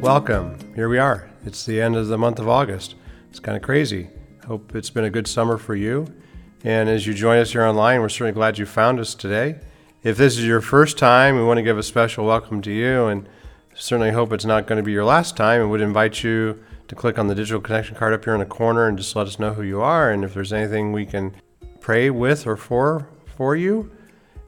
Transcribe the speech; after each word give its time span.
Welcome. 0.00 0.56
Here 0.74 0.88
we 0.88 0.96
are. 0.96 1.28
It's 1.44 1.66
the 1.66 1.78
end 1.78 1.94
of 1.94 2.08
the 2.08 2.16
month 2.16 2.38
of 2.38 2.48
August. 2.48 2.94
It's 3.28 3.38
kind 3.38 3.54
of 3.54 3.62
crazy. 3.62 4.08
Hope 4.46 4.74
it's 4.74 4.88
been 4.88 5.04
a 5.04 5.10
good 5.10 5.26
summer 5.26 5.58
for 5.58 5.74
you. 5.76 6.06
And 6.64 6.88
as 6.88 7.06
you 7.06 7.12
join 7.12 7.36
us 7.38 7.52
here 7.52 7.66
online, 7.66 8.00
we're 8.00 8.08
certainly 8.08 8.32
glad 8.32 8.56
you 8.56 8.64
found 8.64 8.98
us 8.98 9.14
today. 9.14 9.56
If 10.02 10.16
this 10.16 10.38
is 10.38 10.46
your 10.46 10.62
first 10.62 10.96
time, 10.96 11.36
we 11.36 11.44
want 11.44 11.58
to 11.58 11.62
give 11.62 11.76
a 11.76 11.82
special 11.82 12.24
welcome 12.24 12.62
to 12.62 12.72
you 12.72 13.08
and 13.08 13.28
certainly 13.74 14.10
hope 14.10 14.32
it's 14.32 14.46
not 14.46 14.66
going 14.66 14.78
to 14.78 14.82
be 14.82 14.90
your 14.90 15.04
last 15.04 15.36
time 15.36 15.60
and 15.60 15.70
would 15.70 15.82
invite 15.82 16.24
you 16.24 16.64
to 16.88 16.94
click 16.94 17.18
on 17.18 17.26
the 17.26 17.34
digital 17.34 17.60
connection 17.60 17.94
card 17.94 18.14
up 18.14 18.24
here 18.24 18.32
in 18.32 18.40
the 18.40 18.46
corner 18.46 18.88
and 18.88 18.96
just 18.96 19.14
let 19.14 19.26
us 19.26 19.38
know 19.38 19.52
who 19.52 19.62
you 19.62 19.82
are 19.82 20.10
and 20.10 20.24
if 20.24 20.32
there's 20.32 20.54
anything 20.54 20.92
we 20.92 21.04
can 21.04 21.36
pray 21.80 22.08
with 22.08 22.46
or 22.46 22.56
for 22.56 23.06
for 23.36 23.54
you. 23.54 23.90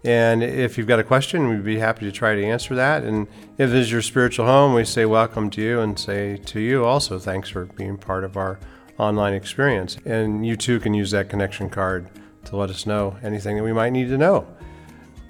And 0.05 0.43
if 0.43 0.77
you've 0.77 0.89
got 0.89 0.99
a 0.99 1.05
question, 1.05 1.49
we'd 1.49 1.65
be 1.65 1.79
happy 1.79 2.05
to 2.07 2.13
try 2.13 2.35
to 2.35 2.45
answer 2.45 2.75
that. 2.75 3.05
And 3.05 3.29
if 3.57 3.71
this 3.71 3.87
is 3.87 3.93
your 3.93 4.03
spiritual 4.03 4.47
home, 4.47 4.75
we 4.75 4.85
say 4.85 5.05
welcome 5.07 5.49
to 5.51 5.63
you 5.63 5.81
and 5.81 5.97
say 5.97 6.39
to 6.39 6.61
you 6.61 6.85
also 6.85 7.19
thanks 7.19 7.49
for 7.49 7.67
being 7.67 7.97
part 7.97 8.25
of 8.25 8.37
our 8.37 8.59
online 8.99 9.35
experience. 9.35 9.97
And 10.05 10.45
you 10.45 10.57
too 10.57 10.81
can 10.81 10.93
use 10.93 11.13
that 11.13 11.29
connection 11.29 11.71
card 11.71 12.09
to 12.47 12.57
let 12.57 12.71
us 12.71 12.85
know 12.85 13.17
anything 13.23 13.57
that 13.57 13.63
we 13.63 13.73
might 13.73 13.91
need 13.91 14.09
to 14.09 14.19
know. 14.19 14.47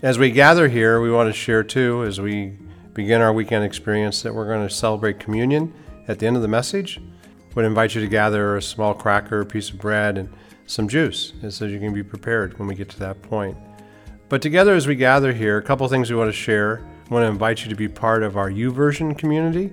As 0.03 0.19
we 0.19 0.31
gather 0.31 0.69
here, 0.69 1.01
we 1.01 1.11
want 1.11 1.29
to 1.29 1.33
share 1.33 1.63
too, 1.63 2.03
as 2.05 2.21
we 2.21 2.57
begin 2.95 3.21
our 3.21 3.33
weekend 3.33 3.65
experience, 3.65 4.23
that 4.23 4.35
we're 4.35 4.47
going 4.47 4.67
to 4.67 4.75
celebrate 4.75 5.21
communion 5.21 5.75
at 6.09 6.19
the 6.19 6.27
end 6.27 6.37
of 6.37 6.43
the 6.43 6.49
message. 6.49 6.99
Would 7.55 7.67
invite 7.67 7.95
you 7.95 8.01
to 8.01 8.09
gather 8.09 8.57
a 8.57 8.63
small 8.63 8.95
cracker, 8.95 9.43
a 9.43 9.47
piece 9.47 9.69
of 9.69 9.79
bread, 9.79 10.17
and 10.17 10.31
some 10.67 10.89
juice, 10.89 11.35
so 11.51 11.67
you 11.67 11.79
can 11.79 11.93
be 11.93 12.03
prepared 12.03 12.59
when 12.59 12.67
we 12.67 12.75
get 12.75 12.89
to 12.89 12.99
that 13.01 13.21
point. 13.21 13.59
But 14.33 14.41
together, 14.41 14.73
as 14.73 14.87
we 14.87 14.95
gather 14.95 15.35
here, 15.35 15.59
a 15.59 15.63
couple 15.63 15.87
things 15.89 16.11
we 16.11 16.17
want 16.17 16.29
to 16.29 16.33
share. 16.33 16.83
I 17.11 17.13
want 17.13 17.25
to 17.25 17.29
invite 17.29 17.65
you 17.65 17.69
to 17.69 17.75
be 17.75 17.87
part 17.87 18.23
of 18.23 18.39
our 18.39 18.51
YouVersion 18.51 19.19
community. 19.19 19.71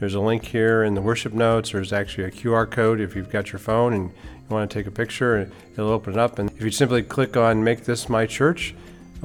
There's 0.00 0.12
a 0.12 0.20
link 0.20 0.44
here 0.44 0.84
in 0.84 0.92
the 0.92 1.00
worship 1.00 1.32
notes. 1.32 1.72
There's 1.72 1.94
actually 1.94 2.24
a 2.24 2.30
QR 2.30 2.70
code 2.70 3.00
if 3.00 3.16
you've 3.16 3.30
got 3.30 3.52
your 3.52 3.58
phone 3.58 3.94
and 3.94 4.10
you 4.10 4.46
want 4.50 4.70
to 4.70 4.78
take 4.78 4.86
a 4.86 4.90
picture, 4.90 5.50
it'll 5.72 5.88
open 5.88 6.12
it 6.12 6.18
up. 6.18 6.38
And 6.38 6.50
if 6.50 6.60
you 6.60 6.70
simply 6.70 7.02
click 7.02 7.38
on 7.38 7.64
Make 7.64 7.84
This 7.84 8.10
My 8.10 8.26
Church, 8.26 8.74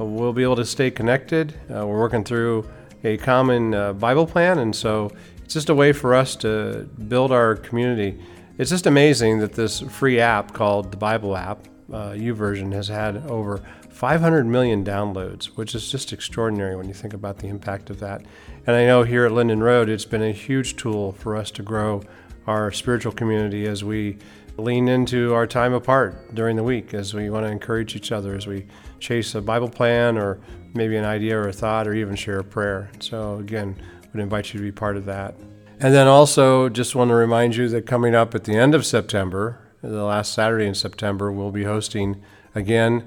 uh, 0.00 0.06
we'll 0.06 0.32
be 0.32 0.42
able 0.42 0.56
to 0.56 0.64
stay 0.64 0.90
connected. 0.90 1.52
Uh, 1.70 1.86
we're 1.86 1.98
working 1.98 2.24
through 2.24 2.66
a 3.04 3.18
common 3.18 3.74
uh, 3.74 3.92
Bible 3.92 4.26
plan, 4.26 4.58
and 4.58 4.74
so 4.74 5.12
it's 5.44 5.52
just 5.52 5.68
a 5.68 5.74
way 5.74 5.92
for 5.92 6.14
us 6.14 6.34
to 6.36 6.88
build 7.08 7.30
our 7.30 7.56
community. 7.56 8.18
It's 8.56 8.70
just 8.70 8.86
amazing 8.86 9.40
that 9.40 9.52
this 9.52 9.80
free 9.80 10.18
app 10.18 10.54
called 10.54 10.92
the 10.92 10.96
Bible 10.96 11.36
app, 11.36 11.58
uh, 11.92 12.12
YouVersion, 12.12 12.72
has 12.72 12.88
had 12.88 13.18
over 13.26 13.62
500 13.98 14.46
million 14.46 14.84
downloads, 14.84 15.46
which 15.46 15.74
is 15.74 15.90
just 15.90 16.12
extraordinary 16.12 16.76
when 16.76 16.86
you 16.86 16.94
think 16.94 17.14
about 17.14 17.38
the 17.38 17.48
impact 17.48 17.90
of 17.90 17.98
that. 17.98 18.22
And 18.64 18.76
I 18.76 18.86
know 18.86 19.02
here 19.02 19.26
at 19.26 19.32
Linden 19.32 19.60
Road, 19.60 19.88
it's 19.88 20.04
been 20.04 20.22
a 20.22 20.30
huge 20.30 20.76
tool 20.76 21.14
for 21.14 21.34
us 21.34 21.50
to 21.50 21.64
grow 21.64 22.04
our 22.46 22.70
spiritual 22.70 23.10
community 23.10 23.66
as 23.66 23.82
we 23.82 24.18
lean 24.56 24.86
into 24.86 25.34
our 25.34 25.48
time 25.48 25.72
apart 25.72 26.32
during 26.36 26.54
the 26.54 26.62
week, 26.62 26.94
as 26.94 27.12
we 27.12 27.28
want 27.28 27.44
to 27.44 27.50
encourage 27.50 27.96
each 27.96 28.12
other, 28.12 28.36
as 28.36 28.46
we 28.46 28.68
chase 29.00 29.34
a 29.34 29.40
Bible 29.40 29.68
plan 29.68 30.16
or 30.16 30.38
maybe 30.74 30.96
an 30.96 31.04
idea 31.04 31.36
or 31.36 31.48
a 31.48 31.52
thought 31.52 31.88
or 31.88 31.92
even 31.92 32.14
share 32.14 32.38
a 32.38 32.44
prayer. 32.44 32.92
So, 33.00 33.38
again, 33.38 33.74
would 34.12 34.22
invite 34.22 34.54
you 34.54 34.60
to 34.60 34.64
be 34.64 34.70
part 34.70 34.96
of 34.96 35.06
that. 35.06 35.34
And 35.80 35.92
then 35.92 36.06
also, 36.06 36.68
just 36.68 36.94
want 36.94 37.08
to 37.08 37.16
remind 37.16 37.56
you 37.56 37.68
that 37.70 37.84
coming 37.84 38.14
up 38.14 38.36
at 38.36 38.44
the 38.44 38.54
end 38.54 38.76
of 38.76 38.86
September, 38.86 39.58
the 39.82 40.04
last 40.04 40.34
Saturday 40.34 40.66
in 40.66 40.76
September, 40.76 41.32
we'll 41.32 41.50
be 41.50 41.64
hosting 41.64 42.22
again 42.54 43.02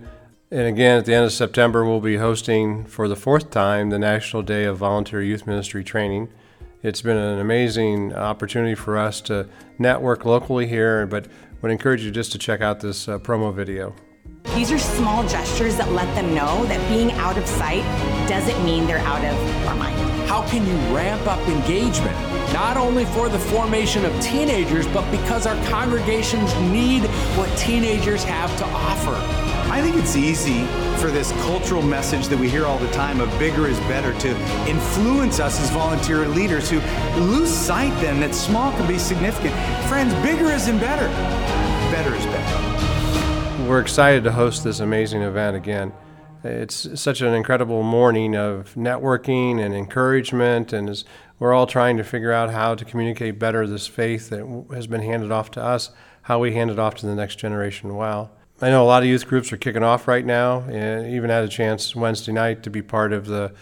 and 0.51 0.67
again, 0.67 0.97
at 0.97 1.05
the 1.05 1.13
end 1.13 1.25
of 1.25 1.31
September, 1.31 1.85
we'll 1.85 2.01
be 2.01 2.17
hosting 2.17 2.83
for 2.83 3.07
the 3.07 3.15
fourth 3.15 3.49
time 3.51 3.89
the 3.89 3.97
National 3.97 4.41
Day 4.41 4.65
of 4.65 4.77
Volunteer 4.77 5.21
Youth 5.21 5.47
Ministry 5.47 5.81
Training. 5.81 6.27
It's 6.83 7.01
been 7.01 7.15
an 7.15 7.39
amazing 7.39 8.13
opportunity 8.13 8.75
for 8.75 8.97
us 8.97 9.21
to 9.21 9.47
network 9.79 10.25
locally 10.25 10.67
here, 10.67 11.07
but 11.07 11.27
would 11.61 11.71
encourage 11.71 12.03
you 12.03 12.11
just 12.11 12.33
to 12.33 12.37
check 12.37 12.59
out 12.59 12.81
this 12.81 13.07
uh, 13.07 13.17
promo 13.19 13.53
video. 13.53 13.95
These 14.53 14.73
are 14.73 14.79
small 14.79 15.25
gestures 15.25 15.77
that 15.77 15.89
let 15.93 16.13
them 16.15 16.35
know 16.35 16.65
that 16.65 16.89
being 16.89 17.13
out 17.13 17.37
of 17.37 17.47
sight 17.47 17.83
doesn't 18.27 18.65
mean 18.65 18.85
they're 18.87 18.97
out 18.99 19.23
of 19.23 19.67
our 19.67 19.75
mind. 19.75 19.97
How 20.27 20.45
can 20.49 20.67
you 20.67 20.95
ramp 20.95 21.25
up 21.27 21.39
engagement? 21.47 22.15
Not 22.51 22.75
only 22.75 23.05
for 23.05 23.29
the 23.29 23.39
formation 23.39 24.03
of 24.03 24.19
teenagers, 24.19 24.85
but 24.87 25.09
because 25.11 25.47
our 25.47 25.55
congregations 25.67 26.53
need 26.71 27.03
what 27.37 27.55
teenagers 27.57 28.25
have 28.25 28.55
to 28.57 28.65
offer. 28.65 29.50
I 29.71 29.81
think 29.81 29.95
it's 29.95 30.17
easy 30.17 30.65
for 30.97 31.11
this 31.11 31.31
cultural 31.43 31.81
message 31.81 32.27
that 32.27 32.37
we 32.37 32.49
hear 32.49 32.65
all 32.65 32.77
the 32.77 32.91
time 32.91 33.21
of 33.21 33.29
bigger 33.39 33.67
is 33.67 33.79
better 33.79 34.13
to 34.19 34.29
influence 34.69 35.39
us 35.39 35.61
as 35.61 35.69
volunteer 35.69 36.27
leaders 36.27 36.69
who 36.69 36.81
lose 37.21 37.49
sight 37.49 37.97
then 38.01 38.19
that 38.19 38.35
small 38.35 38.73
can 38.73 38.85
be 38.85 38.99
significant. 38.99 39.55
Friends, 39.87 40.13
bigger 40.15 40.51
isn't 40.51 40.77
better, 40.79 41.07
better 41.89 42.13
is 42.13 42.25
better. 42.25 43.65
We're 43.65 43.79
excited 43.79 44.25
to 44.25 44.33
host 44.33 44.65
this 44.65 44.81
amazing 44.81 45.21
event 45.21 45.55
again. 45.55 45.93
It's 46.43 46.99
such 46.99 47.21
an 47.21 47.33
incredible 47.33 47.81
morning 47.81 48.35
of 48.35 48.73
networking 48.73 49.63
and 49.65 49.73
encouragement, 49.73 50.73
and 50.73 50.89
as 50.89 51.05
we're 51.39 51.53
all 51.53 51.65
trying 51.65 51.95
to 51.95 52.03
figure 52.03 52.33
out 52.33 52.51
how 52.51 52.75
to 52.75 52.83
communicate 52.83 53.39
better 53.39 53.65
this 53.65 53.87
faith 53.87 54.31
that 54.31 54.65
has 54.73 54.85
been 54.85 55.01
handed 55.01 55.31
off 55.31 55.49
to 55.51 55.63
us, 55.63 55.91
how 56.23 56.39
we 56.39 56.53
hand 56.53 56.71
it 56.71 56.77
off 56.77 56.95
to 56.95 57.05
the 57.05 57.15
next 57.15 57.37
generation 57.37 57.95
well. 57.95 58.31
I 58.63 58.69
know 58.69 58.83
a 58.83 58.85
lot 58.85 59.01
of 59.01 59.09
youth 59.09 59.27
groups 59.27 59.51
are 59.51 59.57
kicking 59.57 59.81
off 59.81 60.07
right 60.07 60.23
now, 60.23 60.59
and 60.61 61.11
even 61.11 61.31
had 61.31 61.43
a 61.43 61.47
chance 61.47 61.95
Wednesday 61.95 62.31
night 62.31 62.61
to 62.61 62.69
be 62.69 62.83
part 62.83 63.11
of 63.11 63.25
the 63.25 63.53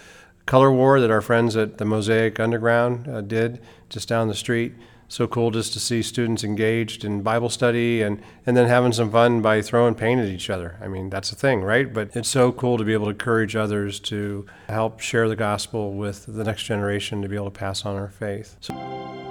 color 0.46 0.70
war 0.72 1.00
that 1.00 1.10
our 1.10 1.22
friends 1.22 1.56
at 1.56 1.78
the 1.78 1.86
Mosaic 1.86 2.38
Underground 2.38 3.08
uh, 3.08 3.22
did 3.22 3.62
just 3.88 4.10
down 4.10 4.28
the 4.28 4.36
street. 4.36 4.74
So 5.08 5.26
cool 5.26 5.52
just 5.52 5.72
to 5.74 5.80
see 5.80 6.02
students 6.04 6.44
engaged 6.44 7.06
in 7.06 7.22
Bible 7.22 7.50
study 7.50 8.02
and, 8.02 8.22
and 8.46 8.58
then 8.58 8.68
having 8.68 8.92
some 8.92 9.10
fun 9.10 9.42
by 9.42 9.62
throwing 9.62 9.96
paint 9.96 10.20
at 10.20 10.28
each 10.28 10.50
other. 10.50 10.78
I 10.82 10.88
mean, 10.88 11.10
that's 11.10 11.32
a 11.32 11.36
thing, 11.36 11.62
right? 11.62 11.92
But 11.92 12.16
it's 12.16 12.30
so 12.30 12.52
cool 12.52 12.78
to 12.78 12.84
be 12.84 12.94
able 12.94 13.06
to 13.06 13.12
encourage 13.12 13.56
others 13.56 14.00
to 14.02 14.46
help 14.68 15.00
share 15.00 15.30
the 15.30 15.36
gospel 15.36 15.94
with 15.94 16.26
the 16.28 16.44
next 16.44 16.64
generation 16.64 17.22
to 17.22 17.30
be 17.30 17.38
able 17.38 17.50
to 17.50 17.52
pass 17.52 17.86
on 17.86 17.96
our 17.96 18.10
faith. 18.10 18.58
So 18.60 19.29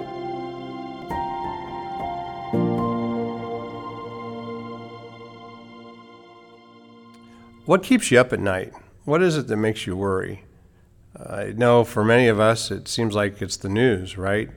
What 7.69 7.83
keeps 7.83 8.09
you 8.09 8.19
up 8.19 8.33
at 8.33 8.39
night? 8.39 8.73
What 9.05 9.21
is 9.21 9.37
it 9.37 9.45
that 9.45 9.57
makes 9.57 9.85
you 9.85 9.95
worry? 9.95 10.43
I 11.23 11.53
know 11.55 11.83
for 11.83 12.03
many 12.03 12.27
of 12.27 12.39
us, 12.39 12.71
it 12.71 12.87
seems 12.87 13.13
like 13.13 13.43
it's 13.43 13.57
the 13.57 13.69
news, 13.69 14.17
right? 14.17 14.49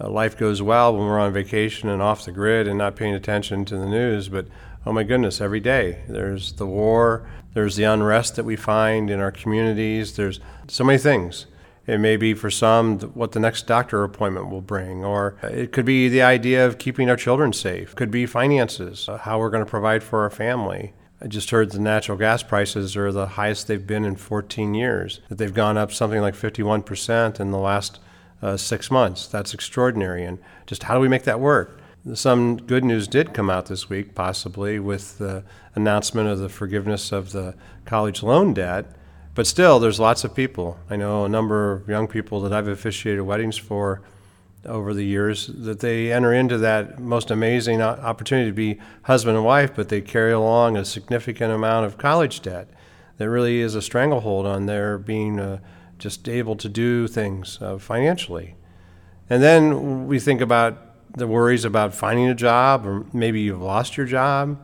Uh, 0.00 0.10
life 0.10 0.36
goes 0.36 0.60
well 0.60 0.92
when 0.92 1.06
we're 1.06 1.20
on 1.20 1.32
vacation 1.32 1.88
and 1.88 2.02
off 2.02 2.24
the 2.24 2.32
grid 2.32 2.66
and 2.66 2.76
not 2.76 2.96
paying 2.96 3.14
attention 3.14 3.64
to 3.66 3.76
the 3.76 3.86
news, 3.86 4.28
but 4.28 4.48
oh 4.84 4.92
my 4.92 5.04
goodness, 5.04 5.40
every 5.40 5.60
day 5.60 6.02
there's 6.08 6.54
the 6.54 6.66
war, 6.66 7.30
there's 7.54 7.76
the 7.76 7.84
unrest 7.84 8.34
that 8.34 8.44
we 8.44 8.56
find 8.56 9.10
in 9.10 9.20
our 9.20 9.30
communities, 9.30 10.16
there's 10.16 10.40
so 10.66 10.82
many 10.82 10.98
things. 10.98 11.46
It 11.86 11.98
may 11.98 12.16
be 12.16 12.34
for 12.34 12.50
some 12.50 12.98
what 12.98 13.30
the 13.30 13.38
next 13.38 13.68
doctor 13.68 14.02
appointment 14.02 14.50
will 14.50 14.60
bring, 14.60 15.04
or 15.04 15.36
it 15.40 15.70
could 15.70 15.86
be 15.86 16.08
the 16.08 16.22
idea 16.22 16.66
of 16.66 16.78
keeping 16.78 17.08
our 17.08 17.16
children 17.16 17.52
safe. 17.52 17.94
Could 17.94 18.10
be 18.10 18.26
finances, 18.26 19.08
uh, 19.08 19.18
how 19.18 19.38
we're 19.38 19.50
going 19.50 19.64
to 19.64 19.70
provide 19.70 20.02
for 20.02 20.22
our 20.22 20.30
family. 20.30 20.94
I 21.20 21.28
just 21.28 21.50
heard 21.50 21.70
the 21.70 21.78
natural 21.78 22.18
gas 22.18 22.42
prices 22.42 22.96
are 22.96 23.10
the 23.10 23.26
highest 23.26 23.68
they've 23.68 23.86
been 23.86 24.04
in 24.04 24.16
14 24.16 24.74
years, 24.74 25.20
that 25.28 25.38
they've 25.38 25.52
gone 25.52 25.78
up 25.78 25.90
something 25.90 26.20
like 26.20 26.34
51% 26.34 27.40
in 27.40 27.50
the 27.50 27.58
last 27.58 28.00
uh, 28.42 28.56
six 28.56 28.90
months. 28.90 29.26
That's 29.26 29.54
extraordinary. 29.54 30.24
And 30.24 30.38
just 30.66 30.84
how 30.84 30.94
do 30.94 31.00
we 31.00 31.08
make 31.08 31.24
that 31.24 31.40
work? 31.40 31.80
Some 32.14 32.58
good 32.58 32.84
news 32.84 33.08
did 33.08 33.34
come 33.34 33.48
out 33.48 33.66
this 33.66 33.88
week, 33.88 34.14
possibly 34.14 34.78
with 34.78 35.18
the 35.18 35.42
announcement 35.74 36.28
of 36.28 36.38
the 36.38 36.48
forgiveness 36.48 37.12
of 37.12 37.32
the 37.32 37.54
college 37.84 38.22
loan 38.22 38.52
debt. 38.54 38.86
But 39.34 39.46
still, 39.46 39.80
there's 39.80 39.98
lots 39.98 40.22
of 40.22 40.34
people. 40.34 40.78
I 40.88 40.96
know 40.96 41.24
a 41.24 41.28
number 41.28 41.72
of 41.72 41.88
young 41.88 42.08
people 42.08 42.40
that 42.42 42.52
I've 42.52 42.68
officiated 42.68 43.22
weddings 43.22 43.56
for 43.56 44.02
over 44.66 44.92
the 44.92 45.04
years 45.04 45.46
that 45.46 45.80
they 45.80 46.12
enter 46.12 46.32
into 46.32 46.58
that 46.58 46.98
most 46.98 47.30
amazing 47.30 47.80
opportunity 47.80 48.50
to 48.50 48.54
be 48.54 48.78
husband 49.02 49.36
and 49.36 49.44
wife, 49.44 49.74
but 49.74 49.88
they 49.88 50.00
carry 50.00 50.32
along 50.32 50.76
a 50.76 50.84
significant 50.84 51.52
amount 51.52 51.86
of 51.86 51.98
college 51.98 52.40
debt 52.42 52.68
that 53.18 53.30
really 53.30 53.60
is 53.60 53.74
a 53.74 53.82
stranglehold 53.82 54.46
on 54.46 54.66
their 54.66 54.98
being 54.98 55.40
uh, 55.40 55.58
just 55.98 56.28
able 56.28 56.56
to 56.56 56.68
do 56.68 57.06
things 57.06 57.58
uh, 57.62 57.78
financially. 57.78 58.54
And 59.30 59.42
then 59.42 60.06
we 60.06 60.20
think 60.20 60.40
about 60.40 60.82
the 61.16 61.26
worries 61.26 61.64
about 61.64 61.94
finding 61.94 62.28
a 62.28 62.34
job, 62.34 62.86
or 62.86 63.06
maybe 63.12 63.40
you've 63.40 63.62
lost 63.62 63.96
your 63.96 64.06
job 64.06 64.62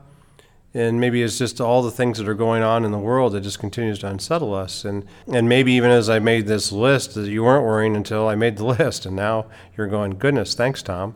and 0.75 0.99
maybe 0.99 1.23
it's 1.23 1.37
just 1.37 1.61
all 1.61 1.83
the 1.83 1.91
things 1.91 2.19
that 2.19 2.29
are 2.29 2.35
going 2.35 2.63
on 2.63 2.85
in 2.85 2.93
the 2.93 2.99
world 2.99 3.33
that 3.33 3.43
just 3.43 3.59
continues 3.59 3.99
to 3.99 4.09
unsettle 4.09 4.55
us. 4.55 4.85
And 4.85 5.05
and 5.27 5.49
maybe 5.49 5.73
even 5.73 5.91
as 5.91 6.09
i 6.09 6.19
made 6.19 6.47
this 6.47 6.73
list 6.73 7.17
you 7.17 7.45
weren't 7.45 7.65
worrying 7.65 7.97
until 7.97 8.29
i 8.29 8.35
made 8.35 8.57
the 8.57 8.65
list 8.79 9.07
and 9.07 9.17
now 9.17 9.47
you're 9.77 9.87
going 9.87 10.19
goodness 10.19 10.55
thanks 10.55 10.83
tom. 10.83 11.15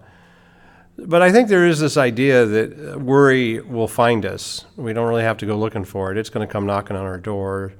But 0.99 1.23
i 1.23 1.32
think 1.32 1.49
there 1.49 1.67
is 1.67 1.81
this 1.81 1.97
idea 1.97 2.44
that 2.47 3.00
worry 3.00 3.61
will 3.61 3.88
find 3.88 4.26
us. 4.26 4.64
We 4.76 4.93
don't 4.93 5.08
really 5.08 5.23
have 5.23 5.38
to 5.38 5.47
go 5.47 5.56
looking 5.56 5.85
for 5.85 6.12
it. 6.12 6.19
It's 6.19 6.31
going 6.31 6.47
to 6.47 6.53
come 6.53 6.67
knocking 6.67 6.97
on 6.97 7.05
our 7.05 7.19
door. 7.19 7.73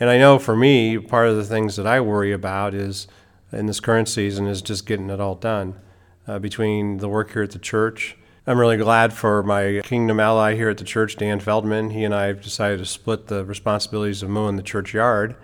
And 0.00 0.10
i 0.10 0.18
know 0.18 0.38
for 0.38 0.56
me 0.56 0.98
part 0.98 1.28
of 1.28 1.36
the 1.36 1.44
things 1.44 1.76
that 1.76 1.86
i 1.86 2.00
worry 2.00 2.32
about 2.32 2.74
is 2.74 3.06
in 3.52 3.66
this 3.66 3.80
current 3.80 4.08
season 4.08 4.46
is 4.46 4.62
just 4.62 4.86
getting 4.86 5.10
it 5.10 5.20
all 5.20 5.34
done 5.34 5.78
uh, 6.26 6.38
between 6.38 6.98
the 6.98 7.08
work 7.08 7.32
here 7.32 7.42
at 7.42 7.50
the 7.50 7.58
church. 7.58 8.16
I'm 8.44 8.58
really 8.58 8.76
glad 8.76 9.12
for 9.12 9.44
my 9.44 9.82
kingdom 9.84 10.18
ally 10.18 10.56
here 10.56 10.68
at 10.68 10.78
the 10.78 10.84
church, 10.84 11.14
Dan 11.14 11.38
Feldman. 11.38 11.90
He 11.90 12.02
and 12.02 12.12
I 12.12 12.26
have 12.26 12.42
decided 12.42 12.80
to 12.80 12.84
split 12.86 13.28
the 13.28 13.44
responsibilities 13.44 14.20
of 14.20 14.30
mowing 14.30 14.56
the 14.56 14.64
churchyard 14.64 15.36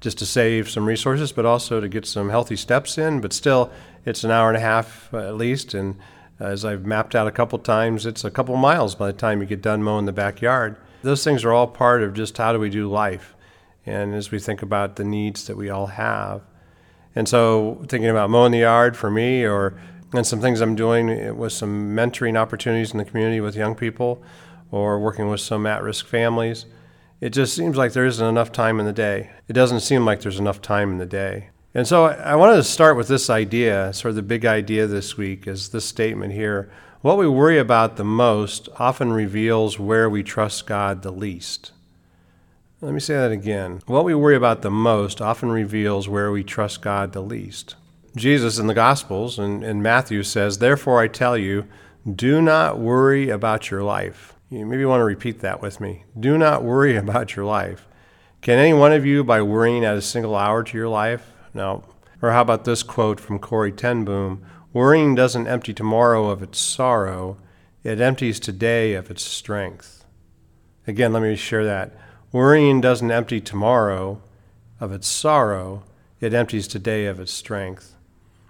just 0.00 0.18
to 0.18 0.26
save 0.26 0.70
some 0.70 0.86
resources, 0.86 1.32
but 1.32 1.44
also 1.44 1.80
to 1.80 1.88
get 1.88 2.06
some 2.06 2.28
healthy 2.28 2.54
steps 2.54 2.96
in. 2.96 3.20
But 3.20 3.32
still, 3.32 3.72
it's 4.04 4.22
an 4.22 4.30
hour 4.30 4.50
and 4.50 4.56
a 4.56 4.60
half 4.60 5.12
uh, 5.12 5.18
at 5.18 5.34
least. 5.34 5.74
And 5.74 5.96
as 6.38 6.64
I've 6.64 6.86
mapped 6.86 7.16
out 7.16 7.26
a 7.26 7.32
couple 7.32 7.58
times, 7.58 8.06
it's 8.06 8.22
a 8.22 8.30
couple 8.30 8.54
miles 8.54 8.94
by 8.94 9.08
the 9.08 9.18
time 9.18 9.40
you 9.40 9.48
get 9.48 9.60
done 9.60 9.82
mowing 9.82 10.04
the 10.04 10.12
backyard. 10.12 10.76
Those 11.02 11.24
things 11.24 11.42
are 11.42 11.52
all 11.52 11.66
part 11.66 12.04
of 12.04 12.14
just 12.14 12.38
how 12.38 12.52
do 12.52 12.60
we 12.60 12.70
do 12.70 12.88
life. 12.88 13.34
And 13.84 14.14
as 14.14 14.30
we 14.30 14.38
think 14.38 14.62
about 14.62 14.94
the 14.94 15.04
needs 15.04 15.48
that 15.48 15.56
we 15.56 15.70
all 15.70 15.88
have. 15.88 16.42
And 17.16 17.28
so, 17.28 17.84
thinking 17.88 18.10
about 18.10 18.30
mowing 18.30 18.52
the 18.52 18.58
yard 18.58 18.96
for 18.96 19.10
me, 19.10 19.44
or 19.44 19.74
and 20.14 20.26
some 20.26 20.40
things 20.40 20.60
I'm 20.60 20.76
doing 20.76 21.36
with 21.36 21.52
some 21.52 21.94
mentoring 21.94 22.38
opportunities 22.38 22.92
in 22.92 22.98
the 22.98 23.04
community 23.04 23.40
with 23.40 23.56
young 23.56 23.74
people, 23.74 24.22
or 24.70 24.98
working 24.98 25.28
with 25.28 25.40
some 25.40 25.66
at 25.66 25.82
risk 25.82 26.06
families, 26.06 26.66
it 27.20 27.30
just 27.30 27.54
seems 27.54 27.76
like 27.76 27.92
there 27.92 28.06
isn't 28.06 28.26
enough 28.26 28.52
time 28.52 28.80
in 28.80 28.86
the 28.86 28.92
day. 28.92 29.30
It 29.48 29.52
doesn't 29.52 29.80
seem 29.80 30.04
like 30.04 30.20
there's 30.20 30.40
enough 30.40 30.60
time 30.60 30.90
in 30.90 30.98
the 30.98 31.06
day. 31.06 31.50
And 31.74 31.86
so 31.86 32.06
I 32.06 32.36
wanted 32.36 32.56
to 32.56 32.64
start 32.64 32.96
with 32.96 33.08
this 33.08 33.28
idea, 33.28 33.92
sort 33.92 34.10
of 34.10 34.16
the 34.16 34.22
big 34.22 34.44
idea 34.44 34.86
this 34.86 35.16
week 35.16 35.46
is 35.46 35.70
this 35.70 35.84
statement 35.84 36.32
here. 36.32 36.70
What 37.00 37.18
we 37.18 37.28
worry 37.28 37.58
about 37.58 37.96
the 37.96 38.04
most 38.04 38.68
often 38.78 39.12
reveals 39.12 39.78
where 39.78 40.08
we 40.08 40.22
trust 40.22 40.66
God 40.66 41.02
the 41.02 41.10
least. 41.10 41.72
Let 42.80 42.94
me 42.94 43.00
say 43.00 43.14
that 43.14 43.32
again. 43.32 43.80
What 43.86 44.04
we 44.04 44.14
worry 44.14 44.36
about 44.36 44.62
the 44.62 44.70
most 44.70 45.20
often 45.20 45.50
reveals 45.50 46.08
where 46.08 46.30
we 46.30 46.44
trust 46.44 46.82
God 46.82 47.12
the 47.12 47.22
least. 47.22 47.76
Jesus 48.16 48.58
in 48.58 48.66
the 48.66 48.74
Gospels 48.74 49.38
and, 49.38 49.64
and 49.64 49.82
Matthew 49.82 50.22
says, 50.22 50.58
Therefore 50.58 51.00
I 51.00 51.08
tell 51.08 51.36
you, 51.36 51.66
do 52.10 52.40
not 52.40 52.78
worry 52.78 53.28
about 53.28 53.70
your 53.70 53.82
life. 53.82 54.34
You 54.50 54.66
maybe 54.66 54.84
want 54.84 55.00
to 55.00 55.04
repeat 55.04 55.40
that 55.40 55.60
with 55.60 55.80
me. 55.80 56.04
Do 56.18 56.38
not 56.38 56.62
worry 56.62 56.96
about 57.04 57.34
your 57.34 57.44
life. 57.44 57.88
Can 58.40 58.58
any 58.58 58.74
one 58.74 58.92
of 58.92 59.06
you, 59.06 59.24
by 59.24 59.40
worrying, 59.40 59.84
add 59.84 59.96
a 59.96 60.02
single 60.02 60.36
hour 60.36 60.62
to 60.62 60.76
your 60.76 60.88
life? 60.88 61.32
No. 61.54 61.82
Or 62.20 62.30
how 62.32 62.42
about 62.42 62.64
this 62.64 62.82
quote 62.82 63.18
from 63.18 63.38
Corrie 63.38 63.72
ten 63.72 64.04
Boom 64.04 64.44
Worrying 64.72 65.14
doesn't 65.14 65.46
empty 65.46 65.72
tomorrow 65.72 66.28
of 66.30 66.42
its 66.42 66.58
sorrow, 66.58 67.38
it 67.84 68.00
empties 68.00 68.40
today 68.40 68.94
of 68.94 69.08
its 69.08 69.22
strength. 69.22 70.04
Again, 70.86 71.12
let 71.12 71.22
me 71.22 71.36
share 71.36 71.64
that. 71.64 71.92
Worrying 72.32 72.80
doesn't 72.80 73.10
empty 73.10 73.40
tomorrow 73.40 74.20
of 74.80 74.90
its 74.90 75.06
sorrow, 75.06 75.84
it 76.20 76.34
empties 76.34 76.66
today 76.66 77.06
of 77.06 77.20
its 77.20 77.32
strength. 77.32 77.93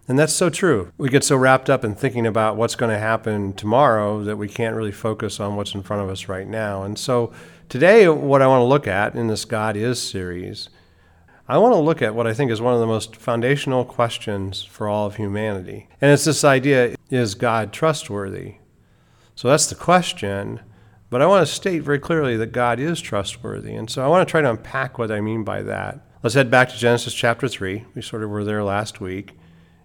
And 0.07 0.19
that's 0.19 0.33
so 0.33 0.51
true. 0.51 0.93
We 0.99 1.09
get 1.09 1.25
so 1.25 1.37
wrapped 1.37 1.71
up 1.71 1.85
in 1.85 1.95
thinking 1.95 2.27
about 2.27 2.57
what's 2.57 2.77
going 2.77 2.91
to 2.91 2.99
happen 2.99 3.55
tomorrow 3.55 4.23
that 4.25 4.37
we 4.37 4.49
can't 4.49 4.77
really 4.77 4.93
focus 4.93 5.41
on 5.41 5.57
what's 5.57 5.75
in 5.75 5.83
front 5.83 6.03
of 6.03 6.11
us 6.11 6.29
right 6.29 6.47
now. 6.47 6.83
And 6.83 6.99
so 6.99 7.33
today, 7.69 8.09
what 8.09 8.43
I 8.43 8.47
want 8.47 8.61
to 8.61 8.65
look 8.65 8.87
at 8.87 9.15
in 9.15 9.29
this 9.29 9.45
God 9.45 9.77
Is 9.77 10.01
series 10.01 10.69
I 11.47 11.59
want 11.59 11.75
to 11.75 11.79
look 11.79 12.01
at 12.01 12.15
what 12.15 12.27
I 12.27 12.33
think 12.33 12.51
is 12.51 12.63
one 12.63 12.73
of 12.73 12.81
the 12.81 12.87
most 12.87 13.17
foundational 13.17 13.85
questions 13.85 14.65
for 14.65 14.89
all 14.89 15.07
of 15.07 15.17
humanity. 15.17 15.89
And 16.01 16.11
it's 16.11 16.25
this 16.25 16.43
idea 16.43 16.97
is 17.11 17.35
God 17.35 17.71
trustworthy? 17.71 18.55
So 19.35 19.49
that's 19.49 19.67
the 19.67 19.75
question. 19.75 20.61
But 21.11 21.21
I 21.21 21.27
want 21.27 21.47
to 21.47 21.53
state 21.53 21.83
very 21.83 21.99
clearly 21.99 22.39
that 22.39 22.53
God 22.53 22.81
is 22.81 22.99
trustworthy. 22.99 23.75
And 23.75 23.91
so 23.91 24.03
I 24.03 24.09
want 24.09 24.27
to 24.27 24.31
try 24.31 24.41
to 24.41 24.51
unpack 24.51 24.99
what 24.99 25.11
I 25.11 25.21
mean 25.21 25.45
by 25.45 25.61
that. 25.63 26.01
Let's 26.23 26.35
head 26.35 26.51
back 26.51 26.71
to 26.71 26.79
Genesis 26.79 27.13
chapter 27.13 27.47
3. 27.47 27.85
We 27.95 28.01
sort 28.01 28.23
of 28.23 28.31
were 28.31 28.45
there 28.45 28.65
last 28.65 29.03
week. 29.03 29.35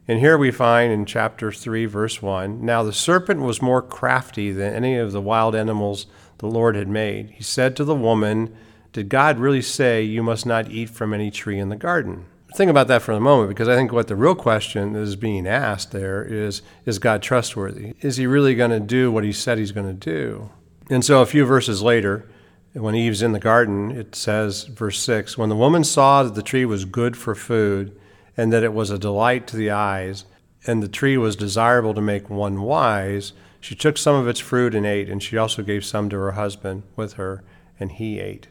And 0.09 0.19
here 0.19 0.39
we 0.39 0.49
find 0.49 0.91
in 0.91 1.05
chapter 1.05 1.51
3, 1.51 1.85
verse 1.85 2.19
1 2.19 2.65
Now 2.65 2.81
the 2.81 2.91
serpent 2.91 3.41
was 3.41 3.61
more 3.61 3.83
crafty 3.83 4.51
than 4.51 4.73
any 4.73 4.97
of 4.97 5.11
the 5.11 5.21
wild 5.21 5.55
animals 5.55 6.07
the 6.39 6.47
Lord 6.47 6.75
had 6.75 6.87
made. 6.87 7.29
He 7.29 7.43
said 7.43 7.75
to 7.75 7.83
the 7.83 7.93
woman, 7.93 8.57
did 8.91 9.07
God 9.07 9.37
really 9.37 9.61
say 9.61 10.01
you 10.01 10.23
must 10.23 10.47
not 10.47 10.71
eat 10.71 10.89
from 10.89 11.13
any 11.13 11.29
tree 11.29 11.59
in 11.59 11.69
the 11.69 11.75
garden? 11.75 12.25
Think 12.55 12.71
about 12.71 12.87
that 12.87 13.03
for 13.03 13.11
a 13.11 13.19
moment 13.19 13.49
because 13.49 13.67
I 13.67 13.75
think 13.75 13.91
what 13.91 14.07
the 14.07 14.15
real 14.15 14.33
question 14.33 14.95
is 14.95 15.15
being 15.15 15.47
asked 15.47 15.91
there 15.91 16.23
is 16.23 16.63
Is 16.87 16.97
God 16.97 17.21
trustworthy? 17.21 17.93
Is 18.01 18.17
he 18.17 18.25
really 18.25 18.55
going 18.55 18.71
to 18.71 18.79
do 18.79 19.11
what 19.11 19.23
he 19.23 19.31
said 19.31 19.59
he's 19.59 19.71
going 19.71 19.85
to 19.85 19.93
do? 19.93 20.49
And 20.89 21.05
so 21.05 21.21
a 21.21 21.27
few 21.27 21.45
verses 21.45 21.83
later, 21.83 22.27
when 22.73 22.95
Eve's 22.95 23.21
in 23.21 23.33
the 23.33 23.39
garden, 23.39 23.91
it 23.91 24.15
says, 24.15 24.63
verse 24.63 24.97
6 25.03 25.37
When 25.37 25.49
the 25.49 25.55
woman 25.55 25.83
saw 25.83 26.23
that 26.23 26.33
the 26.33 26.41
tree 26.41 26.65
was 26.65 26.85
good 26.85 27.15
for 27.15 27.35
food, 27.35 27.95
and 28.39 28.53
that 28.53 28.63
it 28.63 28.73
was 28.73 28.89
a 28.89 28.97
delight 28.97 29.45
to 29.45 29.57
the 29.57 29.69
eyes, 29.69 30.23
and 30.65 30.81
the 30.81 30.87
tree 30.87 31.17
was 31.17 31.35
desirable 31.35 31.93
to 31.93 31.99
make 31.99 32.29
one 32.29 32.61
wise, 32.61 33.33
she 33.59 33.75
took 33.75 33.97
some 33.97 34.15
of 34.15 34.29
its 34.29 34.39
fruit 34.39 34.73
and 34.73 34.85
ate, 34.85 35.09
and 35.09 35.21
she 35.21 35.37
also 35.37 35.61
gave 35.61 35.83
some 35.83 36.09
to 36.09 36.15
her 36.15 36.31
husband 36.31 36.83
with 36.95 37.13
her, 37.13 37.43
and 37.81 37.91
he 37.91 38.17
ate. 38.17 38.47